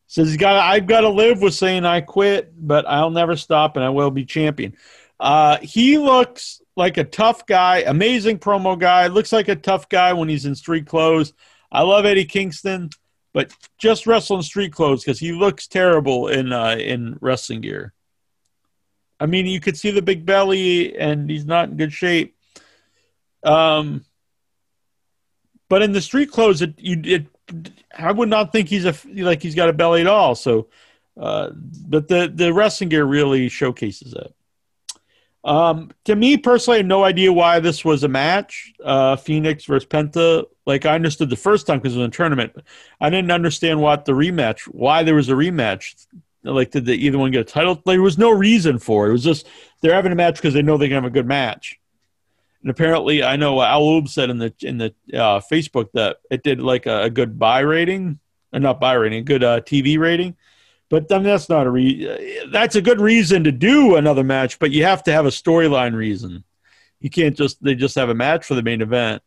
says 0.07 0.29
he's 0.29 0.37
got. 0.37 0.57
I've 0.57 0.87
got 0.87 1.03
to 1.03 1.09
live 1.09 1.41
with 1.41 1.55
saying 1.55 1.85
I 1.85 2.01
quit, 2.01 2.53
but 2.57 2.87
I'll 2.87 3.11
never 3.11 3.37
stop, 3.37 3.77
and 3.77 3.85
I 3.85 3.91
will 3.91 4.11
be 4.11 4.25
champion. 4.25 4.77
Uh, 5.19 5.59
he 5.63 5.99
looks 5.99 6.61
like 6.77 6.97
a 6.97 7.05
tough 7.05 7.47
guy, 7.47 7.85
amazing 7.87 8.39
promo 8.39 8.79
guy. 8.79 9.07
Looks 9.07 9.33
like 9.33 9.49
a 9.49 9.57
tough 9.57 9.89
guy 9.89 10.13
when 10.13 10.29
he's 10.29 10.45
in 10.45 10.55
street 10.55 10.87
clothes. 10.87 11.33
I 11.71 11.83
love 11.83 12.05
Eddie 12.05 12.25
Kingston, 12.25 12.91
but 13.35 13.53
just 13.77 14.07
wrestle 14.07 14.37
in 14.37 14.43
street 14.43 14.73
clothes 14.73 15.05
because 15.05 15.19
he 15.19 15.33
looks 15.33 15.67
terrible 15.67 16.29
in 16.29 16.53
uh, 16.53 16.77
in 16.79 17.19
wrestling 17.21 17.61
gear. 17.61 17.93
I 19.21 19.27
mean, 19.27 19.47
you 19.47 19.61
could 19.61 19.77
see 19.77 19.91
the 19.91 20.03
big 20.03 20.25
belly, 20.25 20.97
and 20.97 21.29
he's 21.29 21.45
not 21.45 21.69
in 21.69 21.77
good 21.77 21.93
shape. 21.93 22.37
Um, 23.43 24.05
but 25.69 25.83
in 25.83 25.93
the 25.93 26.01
street 26.01 26.31
clothes, 26.31 26.63
it, 26.63 26.75
you, 26.79 27.01
it, 27.05 27.27
I 27.97 28.13
would 28.13 28.29
not 28.29 28.53
think 28.53 28.69
he's 28.69 28.85
a 28.87 28.95
like 29.15 29.43
he's 29.43 29.55
got 29.55 29.69
a 29.69 29.75
belly 29.75 30.01
at 30.01 30.07
all. 30.07 30.35
So, 30.35 30.69
uh, 31.21 31.51
but 31.53 32.09
the 32.09 32.33
the 32.33 32.55
wrestling 32.55 32.89
gear 32.89 33.05
really 33.05 33.49
showcases 33.49 34.13
that. 34.13 34.33
Um, 35.45 35.91
to 36.05 36.17
me 36.17 36.39
personally, 36.39 36.77
I 36.77 36.79
have 36.79 36.87
no 36.87 37.05
idea 37.05 37.33
why 37.33 37.61
this 37.61 37.85
was 37.85 38.03
a 38.03 38.09
match. 38.09 38.73
Uh, 38.83 39.17
Fenix 39.17 39.67
versus 39.67 39.87
Penta. 39.87 40.45
Like 40.67 40.87
I 40.87 40.95
understood 40.95 41.29
the 41.29 41.37
first 41.37 41.67
time 41.67 41.79
because 41.79 41.95
it 41.95 41.99
was 41.99 42.09
a 42.09 42.11
tournament. 42.11 42.57
I 43.01 43.11
didn't 43.11 43.31
understand 43.31 43.81
what 43.81 44.07
the 44.07 44.13
rematch. 44.13 44.63
Why 44.63 45.03
there 45.03 45.15
was 45.15 45.29
a 45.29 45.35
rematch. 45.35 46.07
Like 46.43 46.71
did 46.71 46.87
they 46.87 46.95
either 46.95 47.19
one 47.19 47.31
get 47.31 47.43
a 47.43 47.45
title? 47.45 47.83
There 47.85 48.01
was 48.01 48.17
no 48.17 48.31
reason 48.31 48.79
for 48.79 49.07
it. 49.07 49.11
It 49.11 49.13
was 49.13 49.25
just 49.25 49.47
they're 49.83 49.95
having 49.95 50.13
a 50.13 50.17
match 50.17 50.37
because 50.37 50.55
they 50.55 50.63
know 50.63 50.79
they 50.79 50.89
can 50.89 50.95
have 50.95 51.05
a 51.05 51.11
good 51.11 51.27
match. 51.27 51.79
And 52.63 52.71
apparently, 52.71 53.23
I 53.23 53.37
know 53.37 53.61
Al 53.61 54.07
said 54.07 54.31
in 54.31 54.39
the 54.39 54.55
in 54.63 54.79
the 54.79 54.95
uh, 55.13 55.41
Facebook 55.41 55.93
that 55.93 56.17
it 56.31 56.43
did 56.43 56.61
like 56.61 56.87
a, 56.87 57.03
a 57.03 57.11
good 57.11 57.39
buy 57.39 57.61
rating, 57.61 58.19
uh, 58.55 58.59
not 58.59 58.81
buy 58.81 58.95
rating, 58.95 59.19
a 59.19 59.23
good 59.23 59.45
uh, 59.45 59.61
TV 59.61 59.99
rating. 59.99 60.37
But 60.91 61.11
I 61.11 61.17
mean, 61.17 61.25
that's 61.25 61.49
not 61.49 61.67
a 61.67 61.71
re- 61.71 62.47
that's 62.53 62.77
a 62.77 62.83
good 62.83 63.01
reason 63.01 63.45
to 63.45 63.53
do 63.53 63.97
another 63.97 64.23
match, 64.23 64.59
but 64.59 64.71
you 64.71 64.85
have 64.85 65.03
to 65.05 65.13
have 65.13 65.27
a 65.27 65.31
storyline 65.31 65.95
reason. 65.95 66.45
You 67.01 67.11
can't 67.11 67.37
just 67.37 67.63
they 67.63 67.75
just 67.75 67.97
have 67.97 68.11
a 68.11 68.15
match 68.15 68.45
for 68.45 68.55
the 68.55 68.63
main 68.63 68.83
event. 68.83 69.23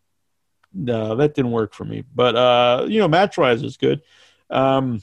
No, 0.73 1.15
that 1.15 1.33
didn't 1.33 1.51
work 1.51 1.73
for 1.73 1.85
me. 1.85 2.03
But 2.13 2.35
uh, 2.35 2.85
you 2.87 2.99
know, 2.99 3.07
match 3.07 3.37
wise 3.37 3.63
is 3.63 3.77
good. 3.77 4.01
Um, 4.49 5.01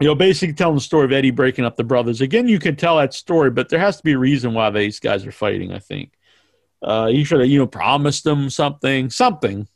you 0.00 0.06
know, 0.06 0.14
basically 0.14 0.54
telling 0.54 0.76
the 0.76 0.80
story 0.80 1.04
of 1.04 1.12
Eddie 1.12 1.30
breaking 1.30 1.64
up 1.64 1.76
the 1.76 1.84
brothers. 1.84 2.20
Again, 2.20 2.48
you 2.48 2.58
can 2.58 2.76
tell 2.76 2.96
that 2.96 3.14
story, 3.14 3.50
but 3.50 3.68
there 3.68 3.78
has 3.78 3.98
to 3.98 4.02
be 4.02 4.12
a 4.12 4.18
reason 4.18 4.54
why 4.54 4.70
these 4.70 5.00
guys 5.00 5.26
are 5.26 5.32
fighting. 5.32 5.72
I 5.72 5.78
think. 5.78 6.12
Uh, 6.82 7.08
you 7.10 7.24
should 7.24 7.40
have, 7.40 7.48
you 7.48 7.58
know, 7.58 7.66
promised 7.66 8.24
them 8.24 8.50
something, 8.50 9.08
something. 9.08 9.68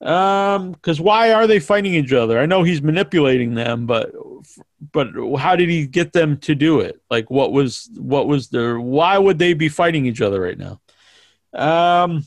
Um, 0.00 0.72
because 0.72 1.00
why 1.00 1.32
are 1.32 1.46
they 1.46 1.60
fighting 1.60 1.94
each 1.94 2.12
other? 2.12 2.38
I 2.38 2.46
know 2.46 2.62
he's 2.62 2.82
manipulating 2.82 3.54
them, 3.54 3.86
but 3.86 4.12
but 4.92 5.08
how 5.38 5.54
did 5.54 5.68
he 5.68 5.86
get 5.86 6.12
them 6.12 6.38
to 6.38 6.54
do 6.54 6.80
it? 6.80 7.00
Like, 7.10 7.30
what 7.30 7.52
was 7.52 7.88
what 7.96 8.26
was 8.26 8.48
their? 8.48 8.80
Why 8.80 9.18
would 9.18 9.38
they 9.38 9.54
be 9.54 9.68
fighting 9.68 10.06
each 10.06 10.20
other 10.20 10.40
right 10.40 10.58
now? 10.58 10.80
Um, 11.54 12.24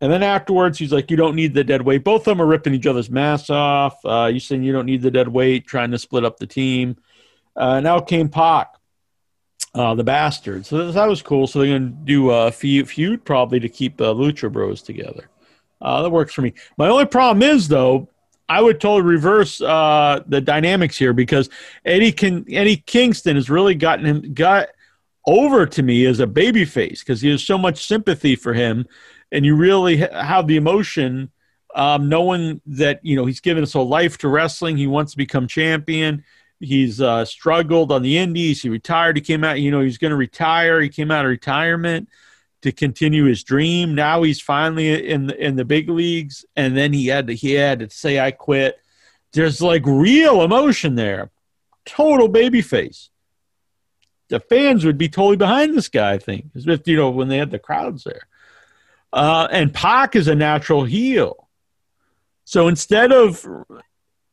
and 0.00 0.12
then 0.12 0.22
afterwards, 0.22 0.78
he's 0.78 0.92
like, 0.92 1.10
"You 1.10 1.16
don't 1.16 1.34
need 1.34 1.54
the 1.54 1.64
dead 1.64 1.82
weight." 1.82 2.04
Both 2.04 2.22
of 2.22 2.26
them 2.26 2.42
are 2.42 2.46
ripping 2.46 2.74
each 2.74 2.86
other's 2.86 3.10
masks 3.10 3.50
off. 3.50 3.98
Uh, 4.04 4.30
you 4.32 4.38
saying 4.38 4.62
you 4.62 4.72
don't 4.72 4.86
need 4.86 5.02
the 5.02 5.10
dead 5.10 5.28
weight, 5.28 5.66
trying 5.66 5.90
to 5.90 5.98
split 5.98 6.24
up 6.24 6.38
the 6.38 6.46
team. 6.46 6.96
Uh, 7.56 7.80
now 7.80 7.98
came 7.98 8.28
Pac 8.28 8.78
uh, 9.74 9.94
the 9.94 10.04
bastard. 10.04 10.66
So 10.66 10.90
that 10.90 11.08
was 11.08 11.22
cool. 11.22 11.46
So 11.46 11.58
they're 11.60 11.68
going 11.68 11.90
to 11.90 11.96
do 12.04 12.30
a 12.30 12.50
feud 12.50 13.24
probably 13.24 13.60
to 13.60 13.68
keep 13.68 14.00
uh, 14.00 14.14
Lucha 14.14 14.50
Bros 14.50 14.82
together. 14.82 15.28
Uh, 15.80 16.02
that 16.02 16.10
works 16.10 16.34
for 16.34 16.42
me. 16.42 16.54
My 16.76 16.88
only 16.88 17.06
problem 17.06 17.42
is 17.42 17.68
though, 17.68 18.08
I 18.48 18.60
would 18.60 18.80
totally 18.80 19.10
reverse 19.10 19.60
uh, 19.60 20.22
the 20.26 20.40
dynamics 20.40 20.96
here 20.96 21.12
because 21.12 21.50
Eddie 21.84 22.12
King, 22.12 22.46
Eddie 22.50 22.78
Kingston 22.78 23.36
has 23.36 23.50
really 23.50 23.74
gotten 23.74 24.06
him 24.06 24.34
got 24.34 24.68
over 25.26 25.66
to 25.66 25.82
me 25.82 26.06
as 26.06 26.20
a 26.20 26.26
babyface 26.26 27.00
because 27.00 27.20
he 27.20 27.30
has 27.30 27.44
so 27.44 27.58
much 27.58 27.86
sympathy 27.86 28.36
for 28.36 28.54
him, 28.54 28.86
and 29.30 29.44
you 29.44 29.54
really 29.54 29.98
have 29.98 30.46
the 30.46 30.56
emotion, 30.56 31.30
um, 31.74 32.08
knowing 32.08 32.60
that 32.66 33.04
you 33.04 33.16
know 33.16 33.26
he's 33.26 33.40
given 33.40 33.62
his 33.62 33.72
whole 33.72 33.88
life 33.88 34.16
to 34.18 34.28
wrestling. 34.28 34.76
He 34.76 34.86
wants 34.86 35.12
to 35.12 35.18
become 35.18 35.46
champion 35.46 36.24
He's 36.60 37.00
uh, 37.00 37.24
struggled 37.24 37.92
on 37.92 38.02
the 38.02 38.18
Indies. 38.18 38.62
He 38.62 38.68
retired. 38.68 39.16
He 39.16 39.22
came 39.22 39.44
out. 39.44 39.60
You 39.60 39.70
know, 39.70 39.80
he's 39.80 39.98
going 39.98 40.10
to 40.10 40.16
retire. 40.16 40.80
He 40.80 40.88
came 40.88 41.10
out 41.10 41.24
of 41.24 41.28
retirement 41.28 42.08
to 42.62 42.72
continue 42.72 43.24
his 43.24 43.44
dream. 43.44 43.94
Now 43.94 44.22
he's 44.22 44.40
finally 44.40 45.08
in 45.08 45.26
the, 45.28 45.44
in 45.44 45.56
the 45.56 45.64
big 45.64 45.88
leagues, 45.88 46.44
and 46.56 46.76
then 46.76 46.92
he 46.92 47.06
had 47.06 47.26
to 47.28 47.34
he 47.34 47.52
had 47.52 47.80
to 47.80 47.90
say, 47.90 48.20
"I 48.20 48.30
quit." 48.30 48.78
There's 49.32 49.60
like 49.60 49.82
real 49.84 50.42
emotion 50.42 50.94
there. 50.94 51.30
Total 51.84 52.28
baby 52.28 52.62
face. 52.62 53.10
The 54.28 54.40
fans 54.40 54.84
would 54.84 54.98
be 54.98 55.08
totally 55.08 55.36
behind 55.36 55.76
this 55.76 55.88
guy. 55.88 56.12
I 56.12 56.18
think, 56.18 56.46
as 56.54 56.66
if 56.66 56.86
you 56.86 56.96
know 56.96 57.10
when 57.10 57.28
they 57.28 57.38
had 57.38 57.50
the 57.50 57.58
crowds 57.58 58.04
there. 58.04 58.26
Uh, 59.12 59.48
and 59.50 59.72
Pac 59.72 60.16
is 60.16 60.28
a 60.28 60.34
natural 60.34 60.84
heel. 60.84 61.48
So 62.44 62.68
instead 62.68 63.12
of 63.12 63.46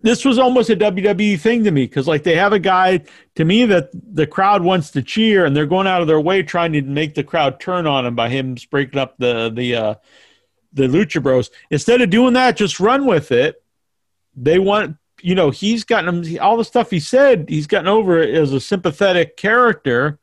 this 0.06 0.24
was 0.24 0.38
almost 0.38 0.70
a 0.70 0.76
WWE 0.76 1.40
thing 1.40 1.64
to 1.64 1.72
me 1.72 1.86
because 1.86 2.08
like 2.08 2.22
they 2.22 2.36
have 2.36 2.54
a 2.54 2.60
guy 2.60 3.02
to 3.36 3.44
me 3.44 3.66
that 3.66 3.90
the 3.92 4.28
crowd 4.28 4.64
wants 4.64 4.92
to 4.92 5.02
cheer 5.02 5.46
and 5.46 5.56
they're 5.56 5.66
going 5.66 5.88
out 5.88 6.02
of 6.02 6.08
their 6.08 6.22
way 6.22 6.44
trying 6.44 6.74
to 6.74 6.82
make 6.84 7.16
the 7.16 7.24
crowd 7.24 7.60
turn 7.60 7.88
on 7.88 8.06
him 8.06 8.16
by 8.16 8.30
him 8.30 8.56
breaking 8.70 9.00
up 9.00 9.16
the 9.18 9.50
the 9.50 9.76
uh, 9.76 9.96
the 10.74 10.84
Lucha 10.84 11.24
Bros. 11.24 11.50
Instead 11.72 12.02
of 12.02 12.12
doing 12.12 12.34
that, 12.34 12.56
just 12.56 12.80
run 12.80 13.08
with 13.08 13.32
it. 13.32 13.64
They 14.36 14.60
want 14.60 14.98
you 15.22 15.34
know, 15.34 15.50
he's 15.50 15.84
gotten 15.84 16.24
him 16.24 16.40
all 16.40 16.56
the 16.56 16.64
stuff 16.64 16.92
he 16.92 17.00
said. 17.00 17.50
He's 17.50 17.66
gotten 17.66 17.88
over 17.88 18.20
as 18.20 18.54
a 18.54 18.60
sympathetic 18.60 19.38
character. 19.38 20.20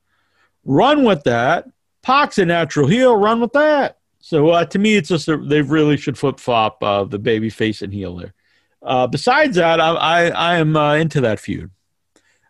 Run 0.65 1.03
with 1.03 1.25
that. 1.25 1.69
Pac's 2.03 2.39
a 2.39 2.47
natural 2.47 2.87
heel. 2.87 3.17
Run 3.17 3.41
with 3.41 3.53
that. 3.55 3.99
So 4.21 4.51
uh, 4.51 4.65
to 4.67 4.79
me, 4.79 4.95
it's 4.95 5.09
just 5.09 5.27
a, 5.27 5.37
they 5.37 5.61
really 5.61 5.97
should 5.97 6.17
flip 6.17 6.39
flop 6.39 6.81
uh, 6.85 7.03
the 7.03 7.19
baby 7.19 7.51
face 7.51 7.83
and 7.83 7.93
heel 7.93 8.15
there. 8.15 8.33
Uh, 8.83 9.07
besides 9.07 9.57
that, 9.57 9.81
I 9.81 9.91
I, 9.91 10.25
I 10.29 10.57
am 10.57 10.77
uh, 10.77 10.95
into 10.95 11.21
that 11.23 11.41
feud. 11.41 11.71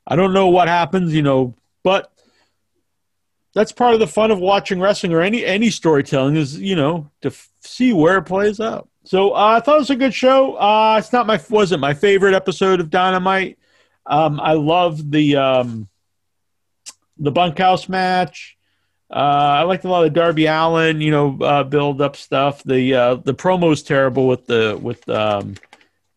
I 0.07 0.17
don't 0.17 0.33
know 0.33 0.49
what 0.49 0.69
happens, 0.69 1.15
you 1.15 1.23
know, 1.23 1.55
but 1.83 2.13
that's 3.55 3.73
part 3.73 3.95
of 3.95 4.01
the 4.01 4.07
fun 4.07 4.31
of 4.31 4.39
watching 4.39 4.81
wrestling 4.81 5.13
or 5.13 5.21
any 5.21 5.45
any 5.45 5.71
storytelling 5.71 6.37
is 6.37 6.59
you 6.59 6.75
know 6.75 7.11
to 7.21 7.29
f- 7.29 7.51
see 7.61 7.93
where 7.93 8.19
it 8.19 8.23
plays 8.23 8.61
out. 8.61 8.89
So 9.05 9.33
uh, 9.33 9.57
I 9.57 9.61
thought 9.61 9.77
it 9.77 9.81
was 9.81 9.91
a 9.91 9.97
good 9.97 10.15
show. 10.15 10.55
Uh, 10.55 10.97
it's 10.99 11.13
not 11.13 11.27
my 11.27 11.41
wasn't 11.51 11.81
my 11.81 11.95
favorite 11.95 12.35
episode 12.35 12.81
of 12.81 12.91
Dynamite. 12.91 13.59
Um, 14.07 14.41
I 14.41 14.55
love 14.55 15.11
the 15.11 15.37
um, 15.37 15.89
the 17.19 17.31
bunkhouse 17.31 17.89
match. 17.89 18.57
Uh, 19.11 19.59
I 19.59 19.63
liked 19.65 19.85
a 19.85 19.89
lot 19.91 20.07
of 20.07 20.15
Darby 20.15 20.47
Allin, 20.47 21.03
you 21.03 21.11
know, 21.11 21.39
uh, 21.43 21.65
build 21.65 22.01
up 22.01 22.17
stuff. 22.17 22.63
The 22.63 22.95
uh, 22.95 23.15
the 23.17 23.35
promo's 23.35 23.83
terrible 23.83 24.27
with 24.27 24.47
the 24.47 24.79
with 24.81 25.07
um, 25.09 25.57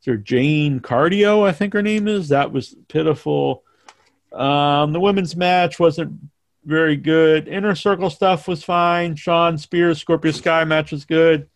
there 0.06 0.18
Jane 0.18 0.80
Cardio, 0.80 1.48
I 1.48 1.52
think 1.52 1.74
her 1.74 1.82
name 1.82 2.08
is. 2.08 2.30
That 2.30 2.52
was 2.52 2.76
pitiful. 2.88 3.64
Um, 4.32 4.94
the 4.94 5.00
women's 5.00 5.36
match 5.36 5.80
wasn't 5.80 6.20
very 6.64 6.96
good. 6.96 7.48
Inner 7.48 7.76
circle 7.76 8.10
stuff 8.10 8.48
was 8.48 8.64
fine. 8.64 9.16
Shawn 9.16 9.58
Spears, 9.58 10.00
Scorpio 10.00 10.32
Sky 10.32 10.64
match 10.64 10.92
was 10.92 11.06
good. 11.06 11.50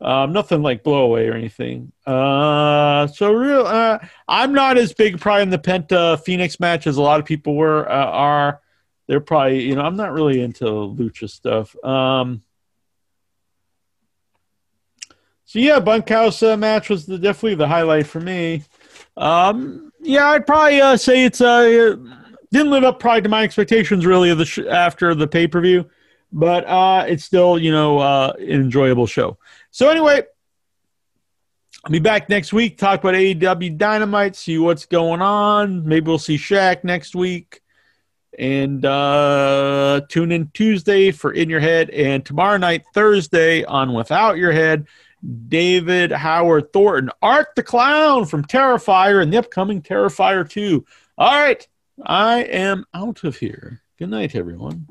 Um, 0.00 0.32
nothing 0.32 0.62
like 0.62 0.84
blow 0.84 1.02
away 1.02 1.28
or 1.28 1.34
anything. 1.34 1.92
Uh, 2.06 3.08
so 3.08 3.32
real, 3.32 3.66
uh, 3.66 3.98
I'm 4.28 4.52
not 4.52 4.78
as 4.78 4.92
big 4.92 5.20
probably 5.20 5.42
in 5.42 5.50
the 5.50 5.58
Penta 5.58 6.22
Fenix 6.22 6.60
match 6.60 6.86
as 6.86 6.96
a 6.96 7.02
lot 7.02 7.18
of 7.18 7.26
people 7.26 7.56
were 7.56 7.90
uh, 7.90 8.06
are. 8.06 8.60
They're 9.08 9.20
probably 9.20 9.62
you 9.62 9.74
know 9.74 9.82
I'm 9.82 9.96
not 9.96 10.12
really 10.12 10.40
into 10.40 10.64
lucha 10.66 11.28
stuff. 11.28 11.74
Um, 11.84 12.42
so 15.48 15.60
yeah, 15.60 15.80
bunkhouse 15.80 16.42
uh, 16.42 16.58
match 16.58 16.90
was 16.90 17.06
the, 17.06 17.16
definitely 17.16 17.54
the 17.54 17.66
highlight 17.66 18.06
for 18.06 18.20
me. 18.20 18.64
Um, 19.16 19.90
yeah, 19.98 20.26
I'd 20.26 20.46
probably 20.46 20.78
uh, 20.78 20.98
say 20.98 21.24
it's 21.24 21.40
uh, 21.40 21.96
didn't 22.52 22.70
live 22.70 22.84
up 22.84 23.00
probably 23.00 23.22
to 23.22 23.30
my 23.30 23.44
expectations 23.44 24.04
really 24.04 24.34
the 24.34 24.44
sh- 24.44 24.58
after 24.58 25.14
the 25.14 25.26
pay 25.26 25.48
per 25.48 25.62
view, 25.62 25.88
but 26.30 26.66
uh, 26.66 27.06
it's 27.08 27.24
still 27.24 27.58
you 27.58 27.72
know 27.72 27.98
uh, 27.98 28.34
an 28.38 28.60
enjoyable 28.60 29.06
show. 29.06 29.38
So 29.70 29.88
anyway, 29.88 30.22
I'll 31.82 31.92
be 31.92 31.98
back 31.98 32.28
next 32.28 32.52
week. 32.52 32.76
Talk 32.76 33.00
about 33.00 33.14
AEW 33.14 33.78
Dynamite. 33.78 34.36
See 34.36 34.58
what's 34.58 34.84
going 34.84 35.22
on. 35.22 35.88
Maybe 35.88 36.08
we'll 36.08 36.18
see 36.18 36.36
Shaq 36.36 36.84
next 36.84 37.14
week. 37.14 37.62
And 38.38 38.84
uh, 38.84 40.02
tune 40.10 40.30
in 40.30 40.50
Tuesday 40.52 41.10
for 41.10 41.32
In 41.32 41.48
Your 41.48 41.58
Head, 41.60 41.88
and 41.88 42.24
tomorrow 42.24 42.58
night, 42.58 42.84
Thursday, 42.92 43.64
on 43.64 43.94
Without 43.94 44.36
Your 44.36 44.52
Head, 44.52 44.86
David 45.48 46.12
Howard 46.12 46.72
Thornton, 46.72 47.10
Art 47.22 47.48
the 47.56 47.62
Clown 47.62 48.24
from 48.24 48.44
Terrifier, 48.44 49.22
and 49.22 49.32
the 49.32 49.38
upcoming 49.38 49.82
Terrifier 49.82 50.48
2. 50.48 50.84
All 51.16 51.42
right. 51.42 51.66
I 52.04 52.42
am 52.44 52.84
out 52.94 53.24
of 53.24 53.36
here. 53.36 53.82
Good 53.98 54.10
night, 54.10 54.34
everyone. 54.34 54.86